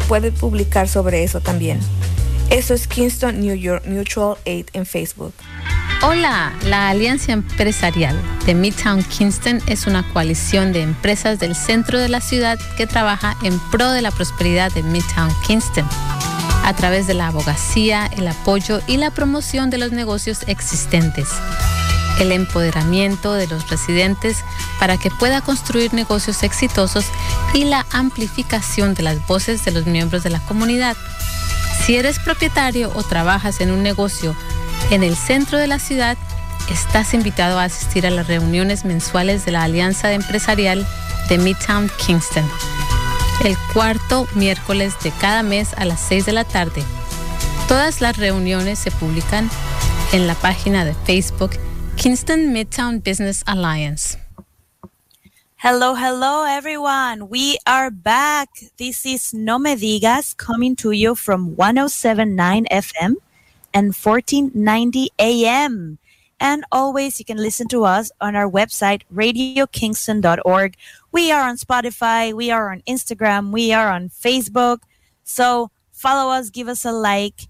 [0.08, 1.80] puede publicar sobre eso también.
[2.50, 5.32] Eso es Kingston New York Mutual Aid en Facebook.
[6.02, 12.08] Hola, la Alianza Empresarial de Midtown Kingston es una coalición de empresas del centro de
[12.08, 15.86] la ciudad que trabaja en pro de la prosperidad de Midtown Kingston
[16.64, 21.28] a través de la abogacía, el apoyo y la promoción de los negocios existentes,
[22.18, 24.38] el empoderamiento de los residentes
[24.80, 27.04] para que pueda construir negocios exitosos
[27.52, 30.96] y la amplificación de las voces de los miembros de la comunidad.
[31.84, 34.34] Si eres propietario o trabajas en un negocio
[34.90, 36.16] en el centro de la ciudad,
[36.70, 40.86] estás invitado a asistir a las reuniones mensuales de la Alianza Empresarial
[41.28, 42.48] de Midtown Kingston,
[43.44, 46.82] el cuarto miércoles de cada mes a las 6 de la tarde.
[47.68, 49.50] Todas las reuniones se publican
[50.12, 51.52] en la página de Facebook
[51.96, 54.19] Kingston Midtown Business Alliance.
[55.62, 57.28] Hello, hello, everyone.
[57.28, 58.48] We are back.
[58.78, 63.16] This is No Me Digas coming to you from 1079 FM
[63.74, 65.98] and 1490 AM.
[66.40, 70.76] And always you can listen to us on our website, radiokingston.org.
[71.12, 74.78] We are on Spotify, we are on Instagram, we are on Facebook.
[75.24, 77.49] So follow us, give us a like.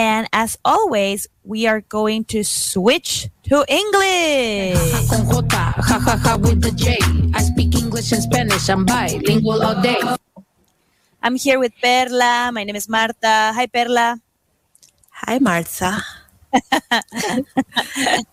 [0.00, 4.80] And as always, we are going to switch to English.
[6.40, 6.96] With the J.
[7.34, 8.70] I speak English and Spanish.
[8.70, 10.00] I'm bilingual all day.
[11.22, 12.48] I'm here with Perla.
[12.50, 13.52] My name is Marta.
[13.52, 14.18] Hi, Perla.
[15.10, 16.02] Hi, Martha.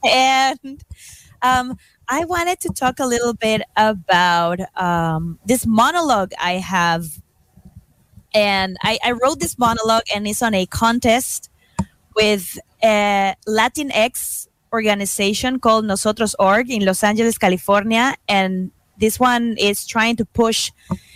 [0.05, 0.81] and
[1.41, 1.77] um,
[2.07, 7.19] I wanted to talk a little bit about um, this monologue I have.
[8.33, 11.49] And I, I wrote this monologue, and it's on a contest
[12.17, 18.15] with a Latinx organization called Nosotros Org in Los Angeles, California.
[18.27, 20.71] And this one is trying to push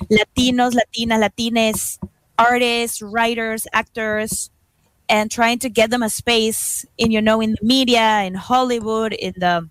[0.09, 1.99] Latinos, Latinas, Latines,
[2.37, 4.49] artists, writers, actors,
[5.11, 9.11] and trying to get them a space in you know in the media in hollywood
[9.13, 9.69] in the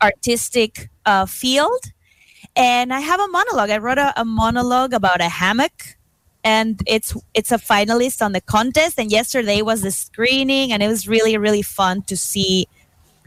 [0.00, 1.82] artistic uh, field
[2.54, 5.96] and i have a monologue i wrote a, a monologue about a hammock
[6.44, 8.98] and it's it's a finalist on the contest.
[8.98, 12.66] And yesterday was the screening and it was really really fun to see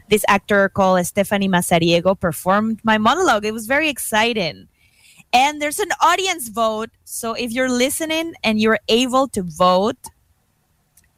[0.08, 3.44] this actor called stephanie masariego performed my monologue.
[3.44, 4.68] It was very exciting.
[5.32, 6.90] And there's an audience vote.
[7.04, 9.98] So if you're listening and you're able to vote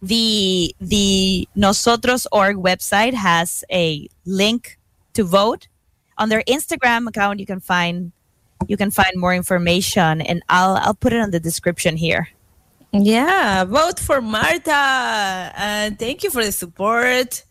[0.00, 4.78] the the nosotros org website has a link
[5.14, 5.66] to vote.
[6.16, 8.12] On their instagram account you can find
[8.66, 12.28] you can find more information and i'll i'll put it on the description here
[12.92, 15.52] Yeah, vote for Marta.
[15.54, 17.44] And thank you for the support.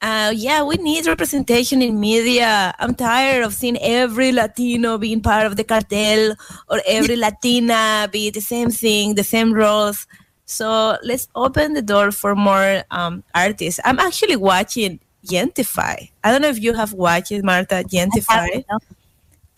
[0.00, 2.74] Uh, yeah, we need representation in media.
[2.78, 6.34] I'm tired of seeing every Latino being part of the cartel
[6.70, 10.06] or every Latina be the same thing, the same roles.
[10.46, 13.78] So let's open the door for more um, artists.
[13.84, 16.08] I'm actually watching Gentify.
[16.24, 18.64] I don't know if you have watched it, Marta, Gentify.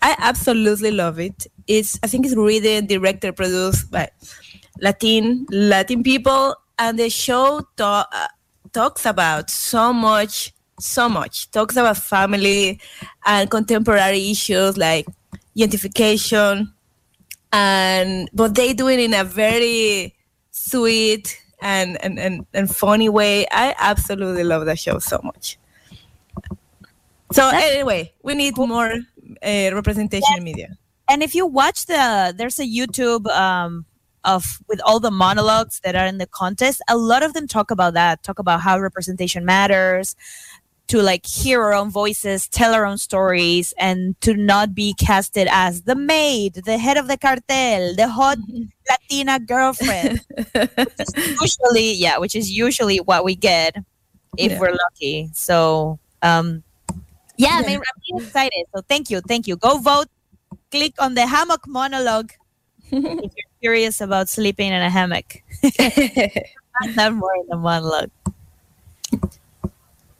[0.03, 1.47] I absolutely love it.
[1.65, 4.09] It's I think it's written, directed, produced by
[4.81, 8.03] Latin Latin people, and the show uh,
[8.73, 11.49] talks about so much, so much.
[11.51, 12.81] Talks about family
[13.25, 15.07] and contemporary issues like
[15.57, 16.73] gentrification,
[17.53, 20.13] and but they do it in a very
[20.51, 23.47] sweet and and, and, and funny way.
[23.51, 25.57] I absolutely love that show so much.
[27.31, 28.93] So anyway, we need more
[29.43, 30.69] uh, representation in media.
[31.09, 33.85] And if you watch the, there's a YouTube um,
[34.23, 36.81] of with all the monologues that are in the contest.
[36.87, 38.23] A lot of them talk about that.
[38.23, 40.15] Talk about how representation matters,
[40.87, 45.47] to like hear our own voices, tell our own stories, and to not be casted
[45.51, 48.37] as the maid, the head of the cartel, the hot
[48.89, 50.21] Latina girlfriend.
[51.41, 53.75] usually, yeah, which is usually what we get
[54.37, 54.59] if Yeah.
[54.59, 55.29] we're lucky.
[55.33, 56.63] So, um,
[57.37, 58.65] yeah, I'm really excited.
[58.75, 59.55] So thank you, thank you.
[59.55, 60.07] Go vote.
[60.71, 62.31] Click on the hammock monologue
[62.91, 65.41] if you're curious about sleeping in a hammock.
[66.95, 68.11] Not more in the monologue.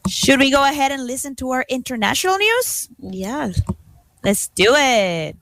[0.07, 2.89] Should we go ahead and listen to our international news?
[2.99, 3.51] Yeah.
[4.23, 5.35] Let's do it.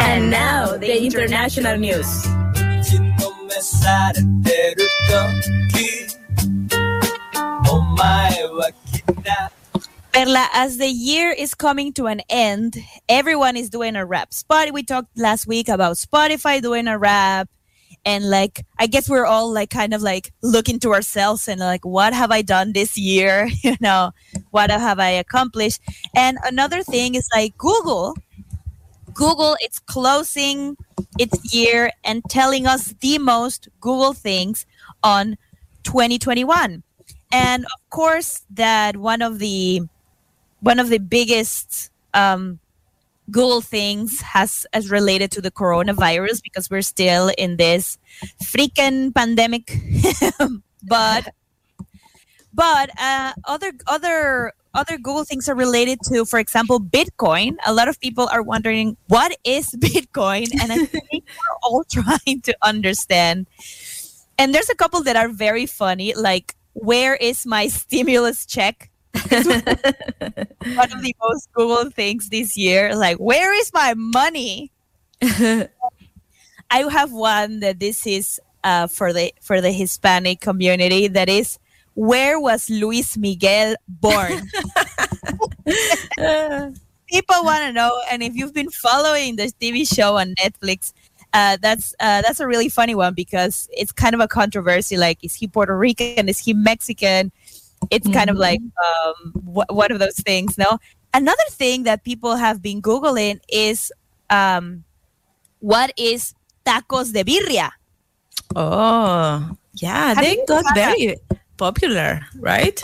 [0.00, 2.26] And now the international news.
[3.61, 6.17] 打ちのめされてる時
[7.69, 9.51] お前は来た
[10.11, 14.33] Perla, as the year is coming to an end, everyone is doing a rap.
[14.33, 17.47] Spot we talked last week about Spotify doing a rap.
[18.03, 21.85] And like I guess we're all like kind of like looking to ourselves and like
[21.85, 23.47] what have I done this year?
[23.63, 24.11] You know,
[24.49, 25.81] what have I accomplished?
[26.15, 28.15] And another thing is like Google.
[29.14, 30.76] Google it's closing
[31.18, 34.66] its year and telling us the most Google things
[35.02, 35.36] on
[35.84, 36.82] 2021.
[37.32, 39.82] And of course that one of the
[40.60, 42.60] one of the biggest um,
[43.30, 47.98] Google things has as related to the coronavirus because we're still in this
[48.42, 49.76] freaking pandemic.
[50.82, 51.32] but
[52.54, 57.56] but uh, other other other Google things are related to, for example, Bitcoin.
[57.66, 62.40] A lot of people are wondering what is Bitcoin, and I think we're all trying
[62.42, 63.46] to understand.
[64.38, 68.90] And there's a couple that are very funny, like where is my stimulus check?
[69.28, 72.96] one of the most Google things this year.
[72.96, 74.72] Like, where is my money?
[75.20, 75.68] I
[76.70, 81.08] have one that this is uh, for the for the Hispanic community.
[81.08, 81.58] That is,
[81.94, 84.32] where was Luis Miguel born?
[87.06, 90.92] People want to know, and if you've been following this TV show on Netflix,
[91.34, 94.96] uh, that's uh, that's a really funny one because it's kind of a controversy.
[94.96, 96.28] Like, is he Puerto Rican?
[96.28, 97.30] Is he Mexican?
[97.90, 100.56] It's kind of like um, wh- one of those things.
[100.56, 100.78] No.
[101.14, 103.92] Another thing that people have been googling is
[104.30, 104.84] um,
[105.60, 106.34] what is
[106.64, 107.70] tacos de birria?
[108.56, 111.16] Oh, yeah, Have they got very
[111.62, 112.82] popular, right?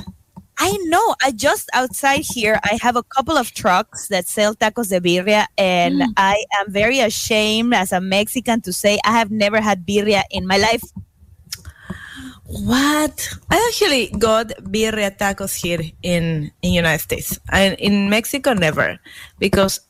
[0.59, 1.07] I know.
[1.22, 5.47] I just outside here, I have a couple of trucks that sell tacos de birria,
[5.59, 6.11] and hmm.
[6.16, 10.47] I am very ashamed as a Mexican to say I have never had birria in
[10.47, 10.83] my life.
[12.47, 13.14] What?
[13.51, 17.39] I actually got birria tacos here in in United States.
[17.51, 18.99] And in Mexico, never,
[19.39, 19.83] because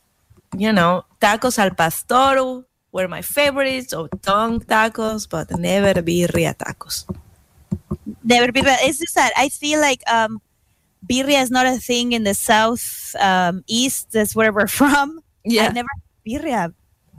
[0.56, 7.04] you know tacos al pastor were my favorites, or tongue tacos, but never birria tacos.
[8.28, 8.76] Never birria.
[8.80, 10.40] It's just that I feel like um,
[11.06, 14.12] birria is not a thing in the south um, east.
[14.12, 15.20] That's where we're from.
[15.44, 15.64] Yeah.
[15.66, 16.74] I've never had birria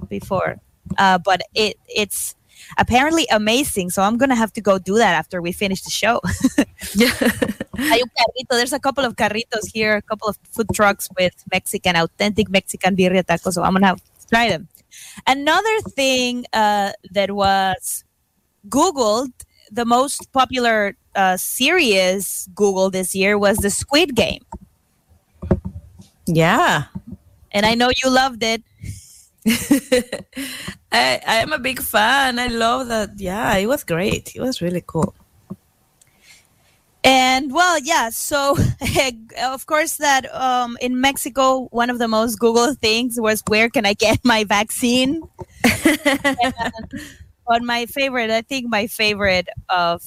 [0.07, 0.57] before,
[0.97, 2.36] uh, but it it's
[2.78, 3.89] apparently amazing.
[3.89, 6.22] So I'm gonna have to go do that after we finish the show.
[6.95, 7.14] Yeah.
[8.49, 12.95] There's a couple of carritos here, a couple of food trucks with Mexican, authentic Mexican
[12.95, 13.53] birria tacos.
[13.53, 14.68] So I'm gonna have to try them.
[15.28, 18.03] Another thing uh, that was
[18.70, 19.34] Googled,
[19.72, 24.46] the most popular uh, series Google this year was the Squid Game,
[26.26, 26.86] yeah.
[27.52, 28.64] and I know you loved it.
[30.92, 32.40] I I am a big fan.
[32.40, 33.20] I love that.
[33.20, 34.36] Yeah, it was great.
[34.36, 35.16] It was really cool.
[37.04, 38.10] And well, yeah.
[38.10, 38.58] So,
[39.44, 43.86] of course, that um, in Mexico, one of the most Google things was where can
[43.86, 45.22] I get my vaccine?
[47.50, 50.04] but my favorite, I think my favorite of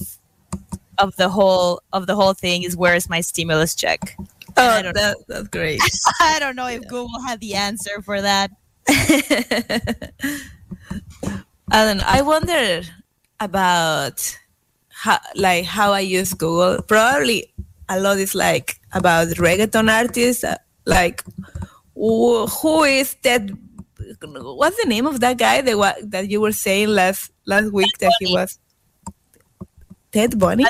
[0.97, 4.15] of the whole of the whole thing is where's my stimulus check?
[4.55, 5.81] Oh, that, that's great.
[6.21, 8.51] I don't know if Google had the answer for that.
[11.71, 12.03] I don't know.
[12.07, 12.81] I wonder
[13.39, 14.37] about
[14.89, 16.81] how, like how I use Google.
[16.83, 17.51] Probably
[17.89, 20.43] a lot is like about reggaeton artists.
[20.43, 21.23] uh, Like,
[21.95, 23.49] who is that?
[24.21, 28.13] What's the name of that guy that that you were saying last last week that
[28.19, 28.59] he was?
[30.11, 30.65] Ted Bunny.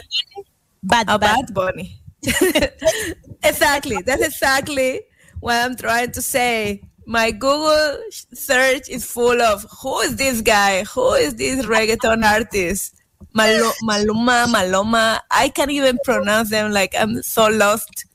[0.81, 1.36] Bad, A bad.
[1.39, 1.99] Oh, bad Bunny.
[3.43, 3.97] exactly.
[4.05, 5.01] That's exactly
[5.39, 6.81] what I'm trying to say.
[7.05, 10.84] My Google search is full of who is this guy?
[10.86, 13.01] Who is this reggaeton artist?
[13.34, 15.19] Malo- Maluma, Maloma.
[15.29, 16.71] I can't even pronounce them.
[16.71, 18.05] Like I'm so lost.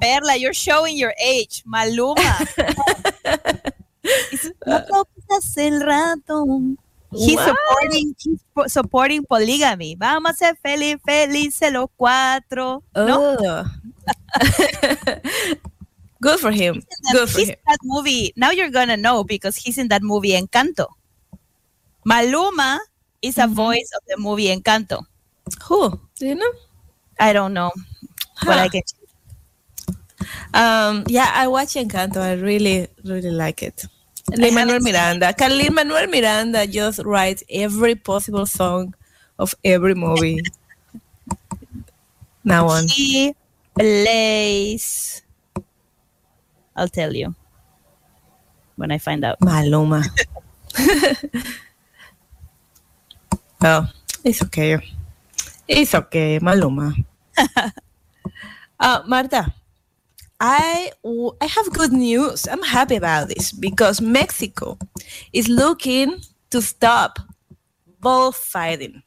[0.00, 1.62] Perla, you're showing your age.
[1.64, 2.24] Maluma.
[4.66, 6.44] No toques el rato.
[7.12, 7.48] He's What?
[7.48, 9.96] supporting, he's po- supporting polygamy.
[9.96, 12.82] Vamos a ser feliz, felices los cuatro.
[12.94, 13.64] No, Oh.
[16.20, 16.82] Good for him.
[17.12, 17.54] Good for he's him.
[17.58, 18.32] in that movie.
[18.36, 20.86] Now you're gonna know because he's in that movie Encanto.
[22.06, 22.78] Maluma
[23.20, 25.02] is a voice of the movie Encanto.
[25.64, 25.98] Who?
[26.18, 26.52] Do you know?
[27.18, 27.70] I don't know,
[28.44, 28.68] but I Huh.
[28.70, 28.82] can.
[30.54, 32.18] Um, yeah, I watch Encanto.
[32.18, 33.84] I really, really like it.
[34.30, 35.32] Lin Manuel Miranda.
[35.32, 38.94] Can Lin Manuel Miranda just write every possible song
[39.38, 40.42] of every movie?
[42.44, 42.88] Now on.
[42.88, 43.34] He
[43.74, 45.22] plays.
[46.74, 47.34] I'll tell you
[48.76, 49.40] when I find out.
[49.40, 50.02] Maluma.
[53.64, 53.88] oh,
[54.24, 54.78] it's okay.
[55.68, 56.92] It's okay, Maluma.
[58.80, 59.52] uh, Marta,
[60.42, 60.90] I,
[61.40, 62.48] I have good news.
[62.48, 64.76] I'm happy about this because Mexico
[65.32, 66.20] is looking
[66.50, 67.20] to stop
[68.00, 69.02] bullfighting.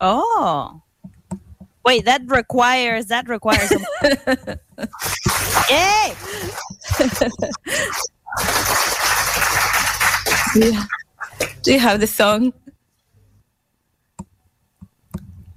[0.00, 0.82] Oh.
[1.86, 4.58] Wait, that requires that requires a-
[5.70, 6.14] Yay!
[10.56, 10.84] Yeah.
[11.62, 12.52] Do you have the song?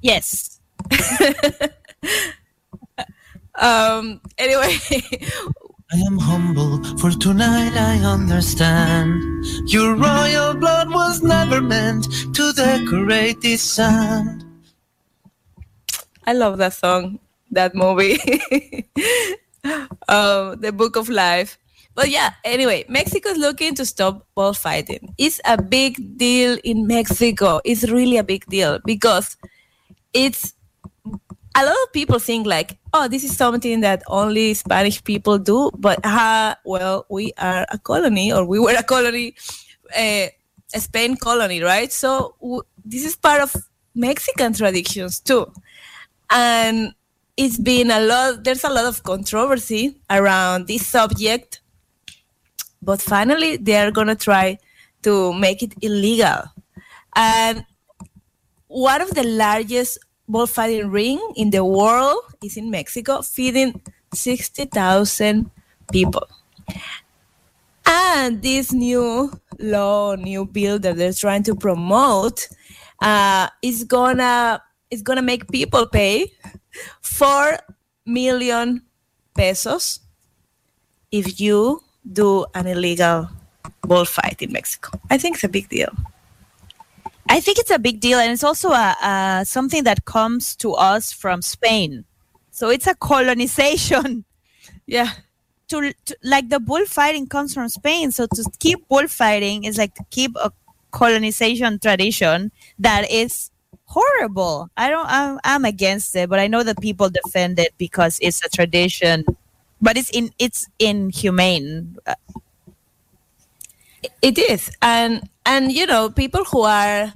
[0.01, 0.59] Yes.
[3.57, 4.77] Um, anyway,
[5.91, 9.23] I am humble, for tonight I understand.
[9.65, 14.43] Your royal blood was never meant to decorate this sand.
[16.25, 17.19] I love that song,
[17.51, 18.19] that movie,
[20.09, 21.57] um, The Book of Life.
[21.95, 25.15] But yeah, anyway, Mexico is looking to stop bullfighting.
[25.17, 27.59] It's a big deal in Mexico.
[27.65, 29.35] It's really a big deal because
[30.13, 30.53] it's
[31.57, 35.71] a lot of people think like, oh, this is something that only Spanish people do.
[35.77, 39.35] But uh, well, we are a colony, or we were a colony,
[39.97, 40.27] uh,
[40.75, 41.91] a Spain colony, right?
[41.91, 43.55] So w- this is part of
[43.95, 45.51] Mexican traditions too
[46.29, 46.93] and
[47.37, 51.61] it's been a lot there's a lot of controversy around this subject
[52.81, 54.57] but finally they are going to try
[55.01, 56.43] to make it illegal
[57.15, 57.65] and
[58.67, 59.97] one of the largest
[60.27, 63.81] bullfighting ring in the world is in mexico feeding
[64.13, 65.49] 60000
[65.91, 66.27] people
[67.85, 72.47] and this new law new bill that they're trying to promote
[73.01, 76.31] uh, is gonna is gonna make people pay
[77.01, 77.57] four
[78.05, 78.81] million
[79.35, 79.99] pesos
[81.11, 83.29] if you do an illegal
[83.81, 84.99] bullfight in Mexico.
[85.09, 85.91] I think it's a big deal.
[87.29, 90.73] I think it's a big deal, and it's also a, a something that comes to
[90.73, 92.05] us from Spain.
[92.51, 94.23] So it's a colonization.
[94.89, 95.11] Yeah.
[95.67, 100.05] To, to like the bullfighting comes from Spain, so to keep bullfighting is like to
[100.11, 100.49] keep a
[100.91, 103.51] colonization tradition that is
[103.83, 104.69] horrible.
[104.77, 105.07] I don't.
[105.09, 109.25] I'm, I'm against it, but I know that people defend it because it's a tradition.
[109.81, 111.97] But it's in it's inhumane.
[114.21, 117.13] It is, and and you know, people who are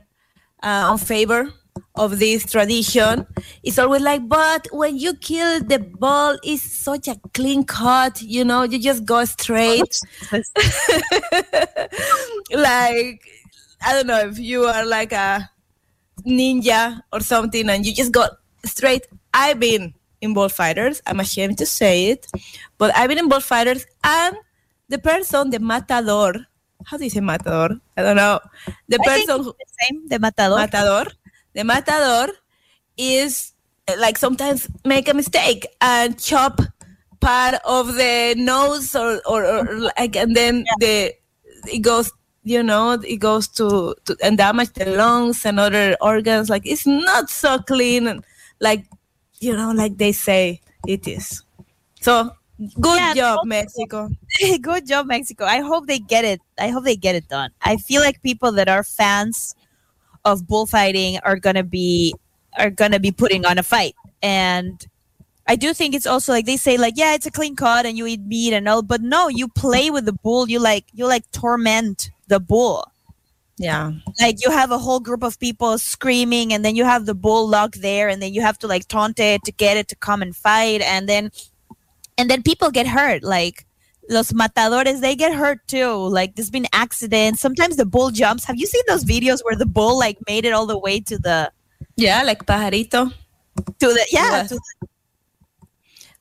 [0.63, 1.51] uh, on favor
[1.95, 3.25] of this tradition,
[3.63, 8.21] it's always like, but when you kill the bull, it's such a clean cut.
[8.21, 9.99] You know, you just go straight.
[12.51, 13.21] like
[13.83, 15.49] I don't know if you are like a
[16.25, 18.27] ninja or something, and you just go
[18.63, 19.07] straight.
[19.33, 21.01] I've been in bullfighters.
[21.07, 22.27] I'm ashamed to say it,
[22.77, 24.35] but I've been in bullfighters, and
[24.89, 26.35] the person, the matador,
[26.85, 27.79] how do you say matador?
[27.97, 28.39] I don't know.
[28.87, 30.57] The I person who, the same, the matador.
[30.57, 31.11] matador,
[31.53, 32.33] the matador
[32.97, 33.53] is
[33.87, 36.61] uh, like sometimes make a mistake and chop
[37.19, 41.13] part of the nose or or, or like and then the
[41.67, 42.11] it goes
[42.43, 46.49] you know, it goes to, to and damage the lungs and other organs.
[46.49, 48.25] Like it's not so clean, and
[48.59, 48.85] like
[49.39, 51.43] you know, like they say it is.
[52.01, 52.31] So
[52.79, 54.09] good Yeah, job, also- Mexico.
[54.61, 55.45] Good job, Mexico.
[55.45, 56.41] I hope they get it.
[56.59, 57.51] I hope they get it done.
[57.61, 59.55] I feel like people that are fans
[60.25, 62.13] of bullfighting are gonna be
[62.57, 63.95] are gonna be putting on a fight.
[64.21, 64.85] And
[65.47, 67.97] I do think it's also like they say, like, yeah, it's a clean cut and
[67.97, 71.07] you eat meat and all, but no, you play with the bull, you like you
[71.07, 72.85] like torment the bull.
[73.57, 73.91] Yeah.
[74.19, 77.47] Like you have a whole group of people screaming and then you have the bull
[77.47, 80.21] locked there and then you have to like taunt it to get it to come
[80.23, 81.31] and fight and then
[82.17, 83.65] and then people get hurt like
[84.09, 88.57] los matadores they get hurt too like there's been accidents sometimes the bull jumps have
[88.57, 91.51] you seen those videos where the bull like made it all the way to the
[91.95, 93.13] Yeah, like Pajarito.
[93.57, 94.49] to the yeah Yes.
[94.49, 94.59] to,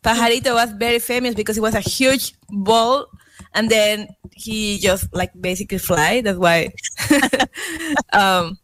[0.03, 3.07] Pajarito was very famous because he was a huge bull
[3.55, 6.21] and then he just like basically fly.
[6.23, 6.71] That's why
[8.13, 8.59] um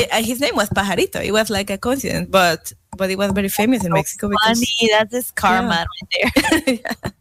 [0.00, 1.24] it- uh, his name was Pajarito.
[1.24, 4.88] It was like a coincidence, but but it was very famous in Mexico because funny
[4.90, 7.12] that's his karma right there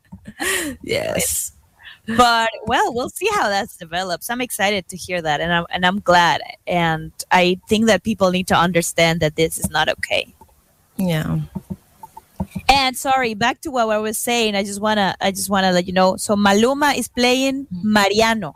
[0.84, 1.52] yes.
[2.18, 5.86] but well we'll see how that develops i'm excited to hear that and i'm and
[5.86, 10.24] i'm glad and i think that people need to understand that this is not okay
[10.98, 11.40] Yeah.
[12.70, 14.56] And sorry, back to what I was saying.
[14.56, 16.16] I just wanna, I just wanna let you know.
[16.18, 18.56] So Maluma is playing Mariano.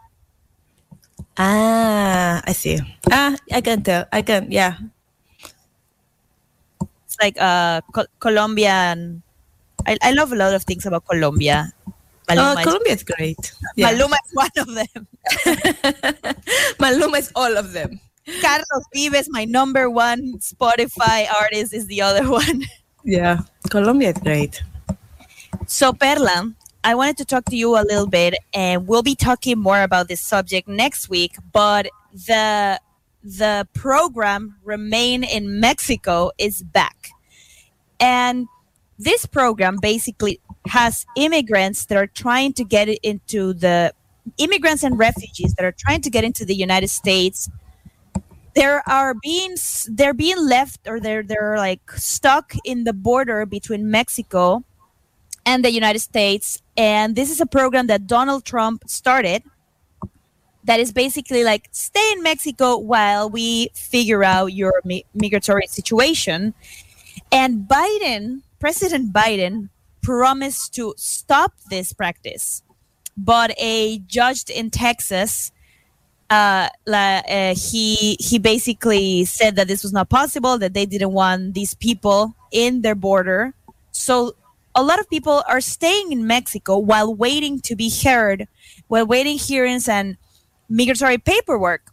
[1.40, 2.78] Ah, I see.
[3.12, 4.06] Ah, I can tell.
[4.12, 4.52] I can.
[4.52, 4.76] Yeah.
[7.06, 9.24] It's like uh Co- Colombian.
[9.88, 11.72] I, I love a lot of things about Colombia.
[11.88, 11.94] Oh,
[12.28, 13.44] Maluma, is, Colombia is great.
[13.76, 13.90] Yeah.
[13.90, 15.08] Maluma is one of them.
[16.84, 18.00] Maluma is all of them.
[18.42, 22.62] Carlos Vives, my number one Spotify artist, is the other one.
[23.04, 23.40] Yeah.
[23.72, 24.62] Colombia is great.
[25.66, 26.54] So, Perla,
[26.84, 30.08] I wanted to talk to you a little bit, and we'll be talking more about
[30.08, 31.36] this subject next week.
[31.52, 32.80] But the
[33.24, 37.10] the program Remain in Mexico is back,
[38.00, 38.48] and
[38.98, 43.94] this program basically has immigrants that are trying to get into the
[44.38, 47.50] immigrants and refugees that are trying to get into the United States
[48.56, 49.56] there are being
[49.90, 54.64] they're being left or they're they're like stuck in the border between Mexico
[55.50, 56.62] and the United States.
[56.78, 59.42] And this is a program that Donald Trump started
[60.66, 64.74] that is basically like stay in Mexico while we figure out your
[65.14, 66.54] migratory situation.
[67.32, 69.70] And Biden President Biden
[70.02, 72.64] promised to stop this practice
[73.18, 75.52] but a judge in Texas
[76.30, 81.56] uh, uh, he he basically said that this was not possible that they didn't want
[81.56, 83.54] these people in their border.
[83.92, 84.36] So
[84.76, 88.48] a lot of people are staying in mexico while waiting to be heard
[88.88, 90.18] while waiting hearings and
[90.70, 91.92] migratory paperwork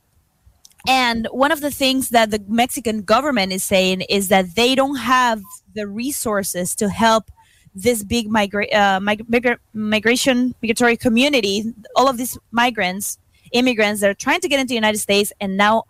[0.89, 4.97] and one of the things that the mexican government is saying is that they don't
[4.97, 5.41] have
[5.75, 7.31] the resources to help
[7.75, 11.65] this big migra- uh, mig- migra- migration migratory community
[11.97, 13.19] all of these migrants
[13.53, 15.85] immigrants that are trying to get into the United States and now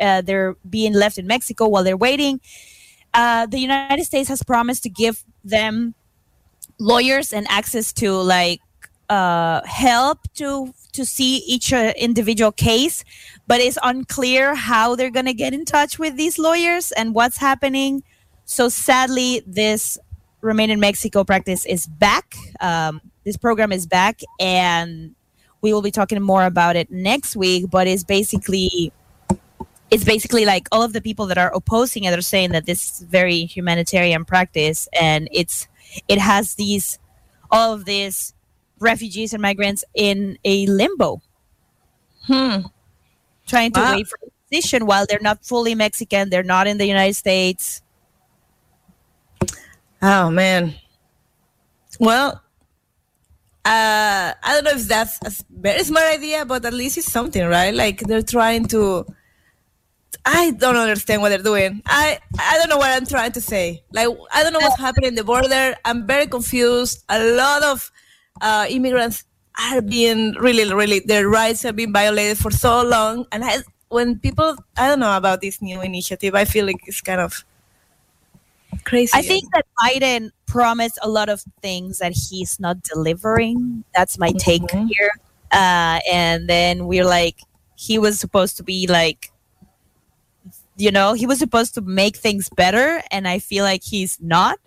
[0.00, 2.40] uh, they're being left in Mexico while they're waiting.
[3.12, 5.94] Uh, the United States has promised to give them
[6.80, 8.60] lawyers and access to like
[9.08, 13.04] uh, help to to see each uh, individual case,
[13.46, 17.36] but it's unclear how they're going to get in touch with these lawyers and what's
[17.36, 18.02] happening.
[18.44, 19.98] So sadly, this
[20.42, 22.34] Remain in Mexico practice is back.
[22.62, 25.14] Um, this program is back, and
[25.60, 28.92] we will be talking more about it next week but it's basically
[29.90, 33.00] it's basically like all of the people that are opposing it are saying that this
[33.00, 35.66] is very humanitarian practice and it's
[36.08, 36.98] it has these
[37.50, 38.34] all of these
[38.78, 41.20] refugees and migrants in a limbo
[42.26, 42.60] Hmm.
[43.46, 43.90] trying to Wow.
[43.92, 47.82] wait for a decision while they're not fully mexican they're not in the united states
[50.02, 50.74] Oh man.
[51.98, 52.42] Well,
[53.64, 57.44] uh, I don't know if that's a very smart idea, but at least it's something,
[57.46, 57.74] right?
[57.74, 59.06] Like they're trying to.
[60.26, 61.82] I don't understand what they're doing.
[61.86, 63.82] I I don't know what I'm trying to say.
[63.92, 65.74] Like I don't know what's happening in the border.
[65.84, 67.04] I'm very confused.
[67.08, 67.90] A lot of
[68.40, 69.24] uh, immigrants
[69.58, 73.26] are being really, really their rights have been violated for so long.
[73.32, 73.58] And I,
[73.88, 76.34] when people, I don't know about this new initiative.
[76.34, 77.44] I feel like it's kind of
[78.84, 79.12] crazy.
[79.14, 83.84] I think that Biden promised a lot of things that he's not delivering.
[83.94, 84.88] That's my take Mhm.
[84.88, 85.10] here.
[85.52, 87.40] Uh, and then we're like,
[87.76, 89.29] he was supposed to be like,
[90.80, 94.58] you know, he was supposed to make things better, and I feel like he's not.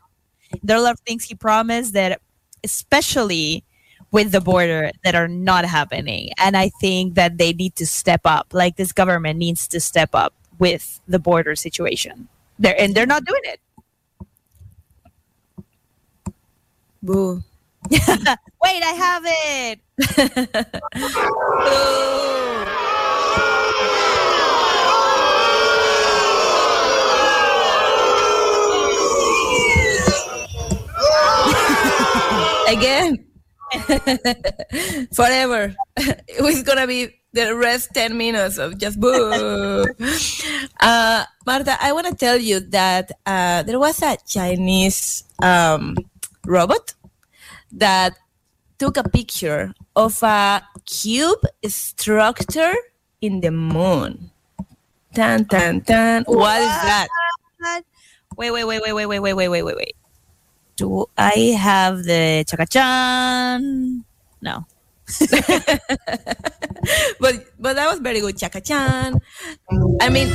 [0.61, 2.21] There are a lot of things he promised that,
[2.63, 3.63] especially
[4.11, 6.29] with the border that are not happening.
[6.37, 8.53] And I think that they need to step up.
[8.53, 12.27] Like this government needs to step up with the border situation.
[12.59, 13.59] They're, and they're not doing it.
[17.01, 17.43] Boo.
[17.89, 18.03] Wait,
[18.61, 19.79] I have it.
[32.73, 33.25] Again.
[35.13, 35.75] Forever.
[36.27, 39.13] It's gonna be the rest 10 minutes of just boo.
[40.79, 45.97] uh, Marta, I want to tell you that uh, there was a Chinese um,
[46.45, 46.93] robot
[47.71, 48.13] that
[48.77, 52.73] took a picture of a cube structure
[53.21, 54.31] in the moon.
[55.13, 56.23] Tan, tan, tan.
[56.25, 57.07] What is that?
[58.35, 59.95] Wait, wait, wait, wait, wait, wait, wait, wait, wait, wait.
[60.75, 64.03] Do I have the chakachan?
[64.41, 64.65] No.
[67.19, 69.19] but but that was very good, Chaka Chan.
[70.01, 70.29] I mean,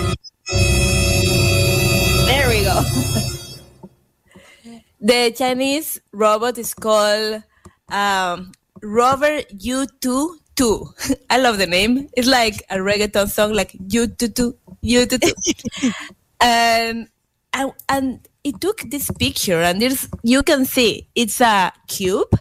[2.27, 2.83] there we go.
[5.01, 7.43] the Chinese robot is called
[7.91, 10.87] um, Rover U2 2.
[11.31, 12.09] I love the name.
[12.13, 15.95] It's like a reggaeton song, like U2 U2
[16.41, 17.09] and
[17.53, 22.33] and and it took this picture, and there's you can see it's a cube,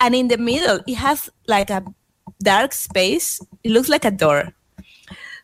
[0.00, 1.84] and in the middle it has like a
[2.42, 3.40] dark space.
[3.62, 4.52] It looks like a door.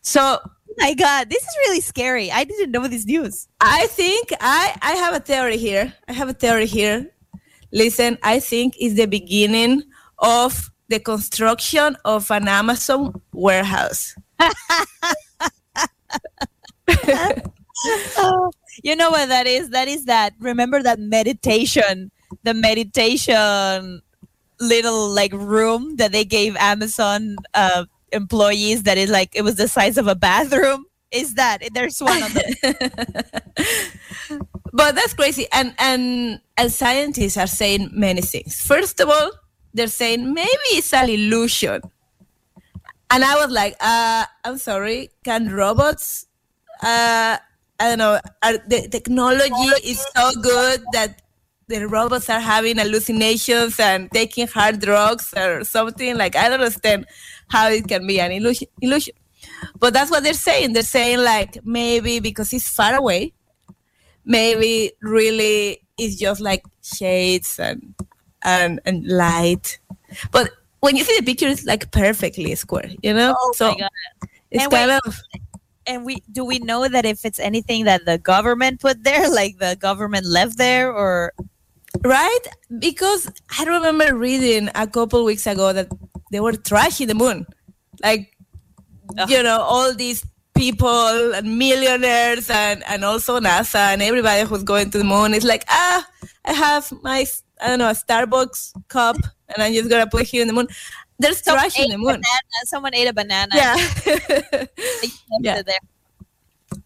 [0.02, 2.30] So oh my God, this is really scary.
[2.32, 3.46] I didn't know this news.
[3.60, 5.92] I think I I have a theory here.
[6.08, 7.10] I have a theory here.
[7.72, 9.84] Listen, I think it's the beginning
[10.18, 14.16] of the construction of an Amazon warehouse.
[18.18, 18.50] Oh,
[18.82, 19.70] you know what that is?
[19.70, 20.34] That is that.
[20.40, 22.10] Remember that meditation,
[22.42, 24.02] the meditation
[24.60, 29.68] little like room that they gave Amazon uh, employees that is like it was the
[29.68, 30.86] size of a bathroom.
[31.10, 33.42] Is that there's one on the
[34.72, 39.32] but that's crazy and and and scientists are saying many things first of all
[39.74, 41.80] they're saying maybe it's an illusion
[43.10, 46.26] and i was like uh i'm sorry can robots
[46.82, 47.38] uh
[47.80, 51.22] i don't know are, the technology is so good that
[51.68, 57.06] the robots are having hallucinations and taking hard drugs or something like i don't understand
[57.48, 59.14] how it can be an illusion illusion.
[59.78, 60.74] But that's what they're saying.
[60.74, 63.32] They're saying like maybe because it's far away
[64.24, 67.94] maybe really it's just like shades and
[68.42, 69.78] and and light.
[70.30, 70.50] But
[70.80, 73.34] when you see the picture it's like perfectly square you know?
[73.38, 73.90] Oh so my God.
[74.50, 75.20] it's And kind wait, of
[75.86, 79.58] and we do we know that if it's anything that the government put there, like
[79.58, 81.32] the government left there, or?
[82.02, 82.38] Right?
[82.78, 83.28] Because
[83.58, 85.88] i remember reading a couple weeks ago that
[86.30, 87.46] they were trashing the moon.
[88.02, 88.32] Like
[89.28, 90.24] you know all these
[90.54, 95.34] people and millionaires and and also nasa and everybody who's going to the moon.
[95.34, 96.06] Is like ah
[96.44, 97.26] i have my
[97.60, 99.16] i don't know a starbucks cup
[99.48, 100.68] and i'm just gonna put here in the moon
[101.20, 103.52] they're Someone trashing ate the moon banana- someone ate a banana.
[103.54, 105.08] yeah They
[105.44, 105.84] left it there.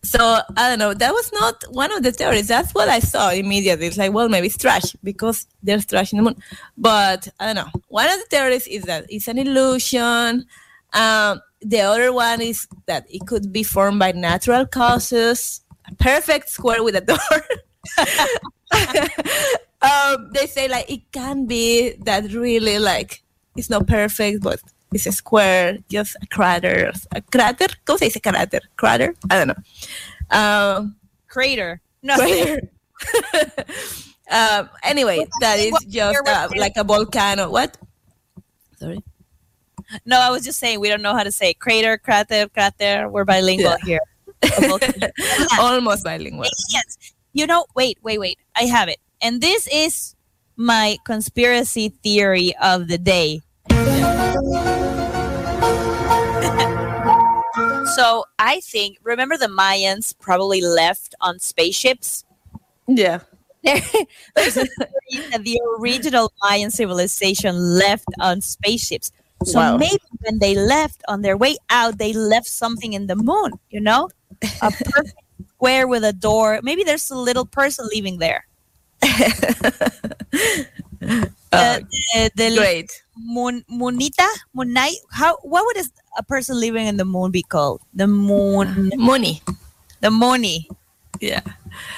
[0.03, 0.93] so I don't know.
[0.95, 2.49] That was not one of the theories.
[2.49, 3.87] That's what I saw immediately.
[3.87, 6.37] It's like, well, maybe it's trash because there's trash in the moon.
[6.77, 7.71] But I don't know.
[7.89, 10.47] One of the theories is that it's an illusion.
[10.93, 15.61] Um, the other one is that it could be formed by natural causes.
[15.91, 17.41] A perfect square with a door.
[19.83, 23.23] um, they say like it can be that really like
[23.57, 24.61] it's not perfect, but
[24.93, 26.93] it's a square, just a crater.
[27.13, 27.69] A crater?
[27.85, 28.61] ¿Cómo se dice crater?
[28.77, 29.15] Crater?
[29.31, 30.37] I don't know.
[30.37, 30.97] Um,
[31.29, 31.81] Crater.
[32.03, 32.17] No.
[32.17, 32.71] crater.
[34.31, 37.51] um, anyway, that is just uh, like a volcano.
[37.51, 37.77] What?
[38.77, 39.03] Sorry.
[40.07, 43.09] No, I was just saying we don't know how to say crater, crater, crater.
[43.09, 43.99] We're bilingual Yeah.
[43.99, 44.01] here.
[45.59, 46.47] Almost bilingual.
[46.71, 46.97] Yes.
[47.33, 48.39] You know, wait, wait, wait.
[48.57, 48.99] I have it.
[49.21, 50.15] And this is
[50.57, 53.41] my conspiracy theory of the day.
[57.95, 62.25] so I think, remember the Mayans probably left on spaceships?
[62.87, 63.21] Yeah.
[63.65, 69.11] There's a theory that the original Mayan civilization left on spaceships.
[69.45, 69.77] So Wow.
[69.79, 73.81] maybe when they left on their way out, they left something in the moon, you
[73.81, 74.09] know?
[74.63, 75.15] A perfect
[75.49, 76.61] square with a door.
[76.63, 78.47] Maybe there's a little person living there.
[81.53, 81.79] Uh,
[82.15, 82.91] the, the great.
[83.17, 84.27] Moon, Moonita?
[84.57, 84.97] Moonite?
[85.13, 85.85] How, what would a,
[86.19, 87.81] a person living in the moon be called?
[87.95, 88.91] The moon.
[88.97, 89.41] Money.
[90.01, 90.69] The Mooney.
[91.21, 91.43] Yeah.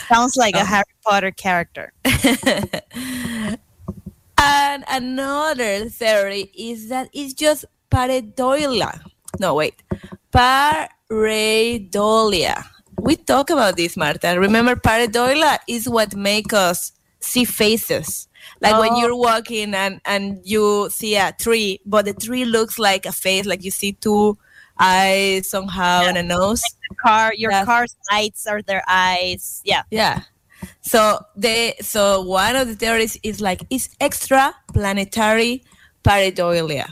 [0.08, 0.60] Sounds like Oh.
[0.60, 1.92] a Harry Potter character.
[4.38, 9.00] And another theory is that it's just pareidolia.
[9.40, 9.82] No, wait.
[11.40, 12.62] Pareidolia.
[13.00, 14.36] We talk about this, Marta.
[14.38, 18.28] Remember, pareidolia is what makes us see faces.
[18.60, 19.00] Like when Oh.
[19.00, 23.44] you're walking and, and you see a tree, but the tree looks like a face,
[23.46, 24.38] like you see two
[24.78, 26.62] eyes somehow and a nose.
[27.02, 27.64] car your Yes.
[27.64, 29.60] car's lights are their eyes.
[29.64, 29.82] Yeah.
[29.90, 30.22] Yeah.
[30.80, 35.64] So they so one of the theories is like it's extra planetary
[36.04, 36.88] pareidolia.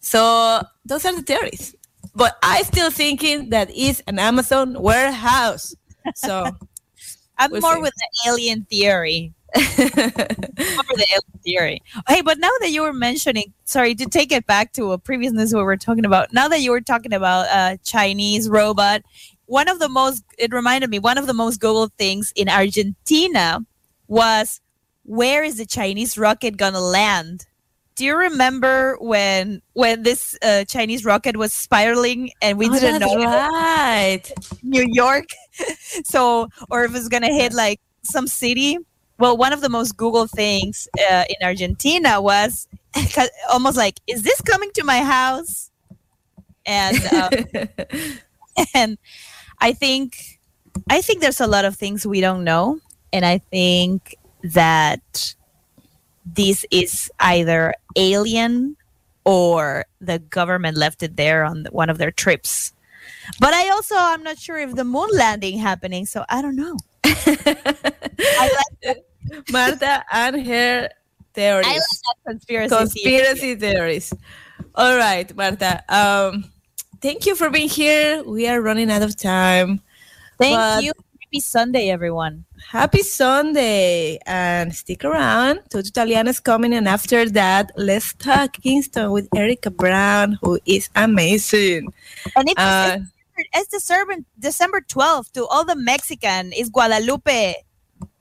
[0.00, 1.74] So those are the theories.
[2.14, 5.74] But I still thinking that is an Amazon warehouse.
[6.14, 6.46] So
[7.38, 7.82] I'm We'll more see.
[7.82, 9.34] with the alien theory.
[9.56, 11.82] The alien theory.
[12.08, 15.32] Hey, but now that you were mentioning, sorry to take it back to a previous
[15.32, 16.32] news we were talking about.
[16.32, 19.02] Now that you were talking about uh, Chinese robot,
[19.46, 23.60] one of the most it reminded me one of the most Googled things in Argentina
[24.08, 24.60] was
[25.04, 27.46] where is the Chinese rocket gonna land?
[27.94, 33.00] Do you remember when when this uh, Chinese rocket was spiraling and we Oh, didn't
[33.00, 34.22] know right.
[34.62, 35.26] New York.
[36.04, 38.78] so, or if it's gonna hit like some city.
[39.18, 42.68] Well, one of the most Google things uh, in Argentina was
[43.50, 45.70] almost like, "Is this coming to my house?"
[46.66, 47.30] And uh,
[48.74, 48.98] and
[49.60, 50.38] I think
[50.90, 52.80] I think there's a lot of things we don't know,
[53.12, 55.34] and I think that
[56.24, 58.76] this is either alien
[59.24, 62.72] or the government left it there on the- one of their trips.
[63.40, 66.76] But I also I'm not sure if the moon landing happening, so I don't know.
[68.18, 68.50] I
[68.84, 69.04] like
[69.50, 70.88] Marta and her
[71.34, 71.66] theories.
[71.66, 73.02] I like that conspiracy.
[73.02, 73.54] theory.
[73.56, 74.12] theories.
[74.74, 75.82] All right, Marta.
[75.88, 76.50] Um,
[77.00, 78.22] thank you for being here.
[78.24, 79.80] We are running out of time.
[80.38, 80.92] Thank but- you.
[81.26, 82.44] Happy Sunday, everyone.
[82.70, 85.58] Happy Sunday and stick around.
[85.70, 90.88] Toto Italiano is coming, and after that, let's talk Kingston with Erica Brown, who is
[90.94, 91.92] amazing.
[92.36, 92.98] And it's, Uh,
[93.52, 97.54] it's December December 12th to all the Mexican is Guadalupe.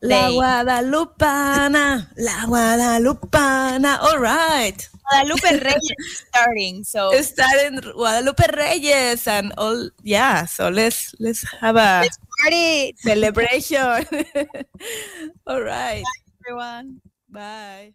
[0.01, 0.35] La Day.
[0.37, 3.99] Guadalupana, La Guadalupana.
[4.01, 4.77] All right.
[5.09, 6.83] Guadalupe Reyes is starting.
[6.83, 9.89] So Starting Guadalupe Reyes and all.
[10.03, 10.45] Yeah.
[10.45, 14.05] So let's let's have a let's party, celebration.
[15.47, 16.03] all right.
[16.45, 17.01] everyone.
[17.29, 17.93] Bye.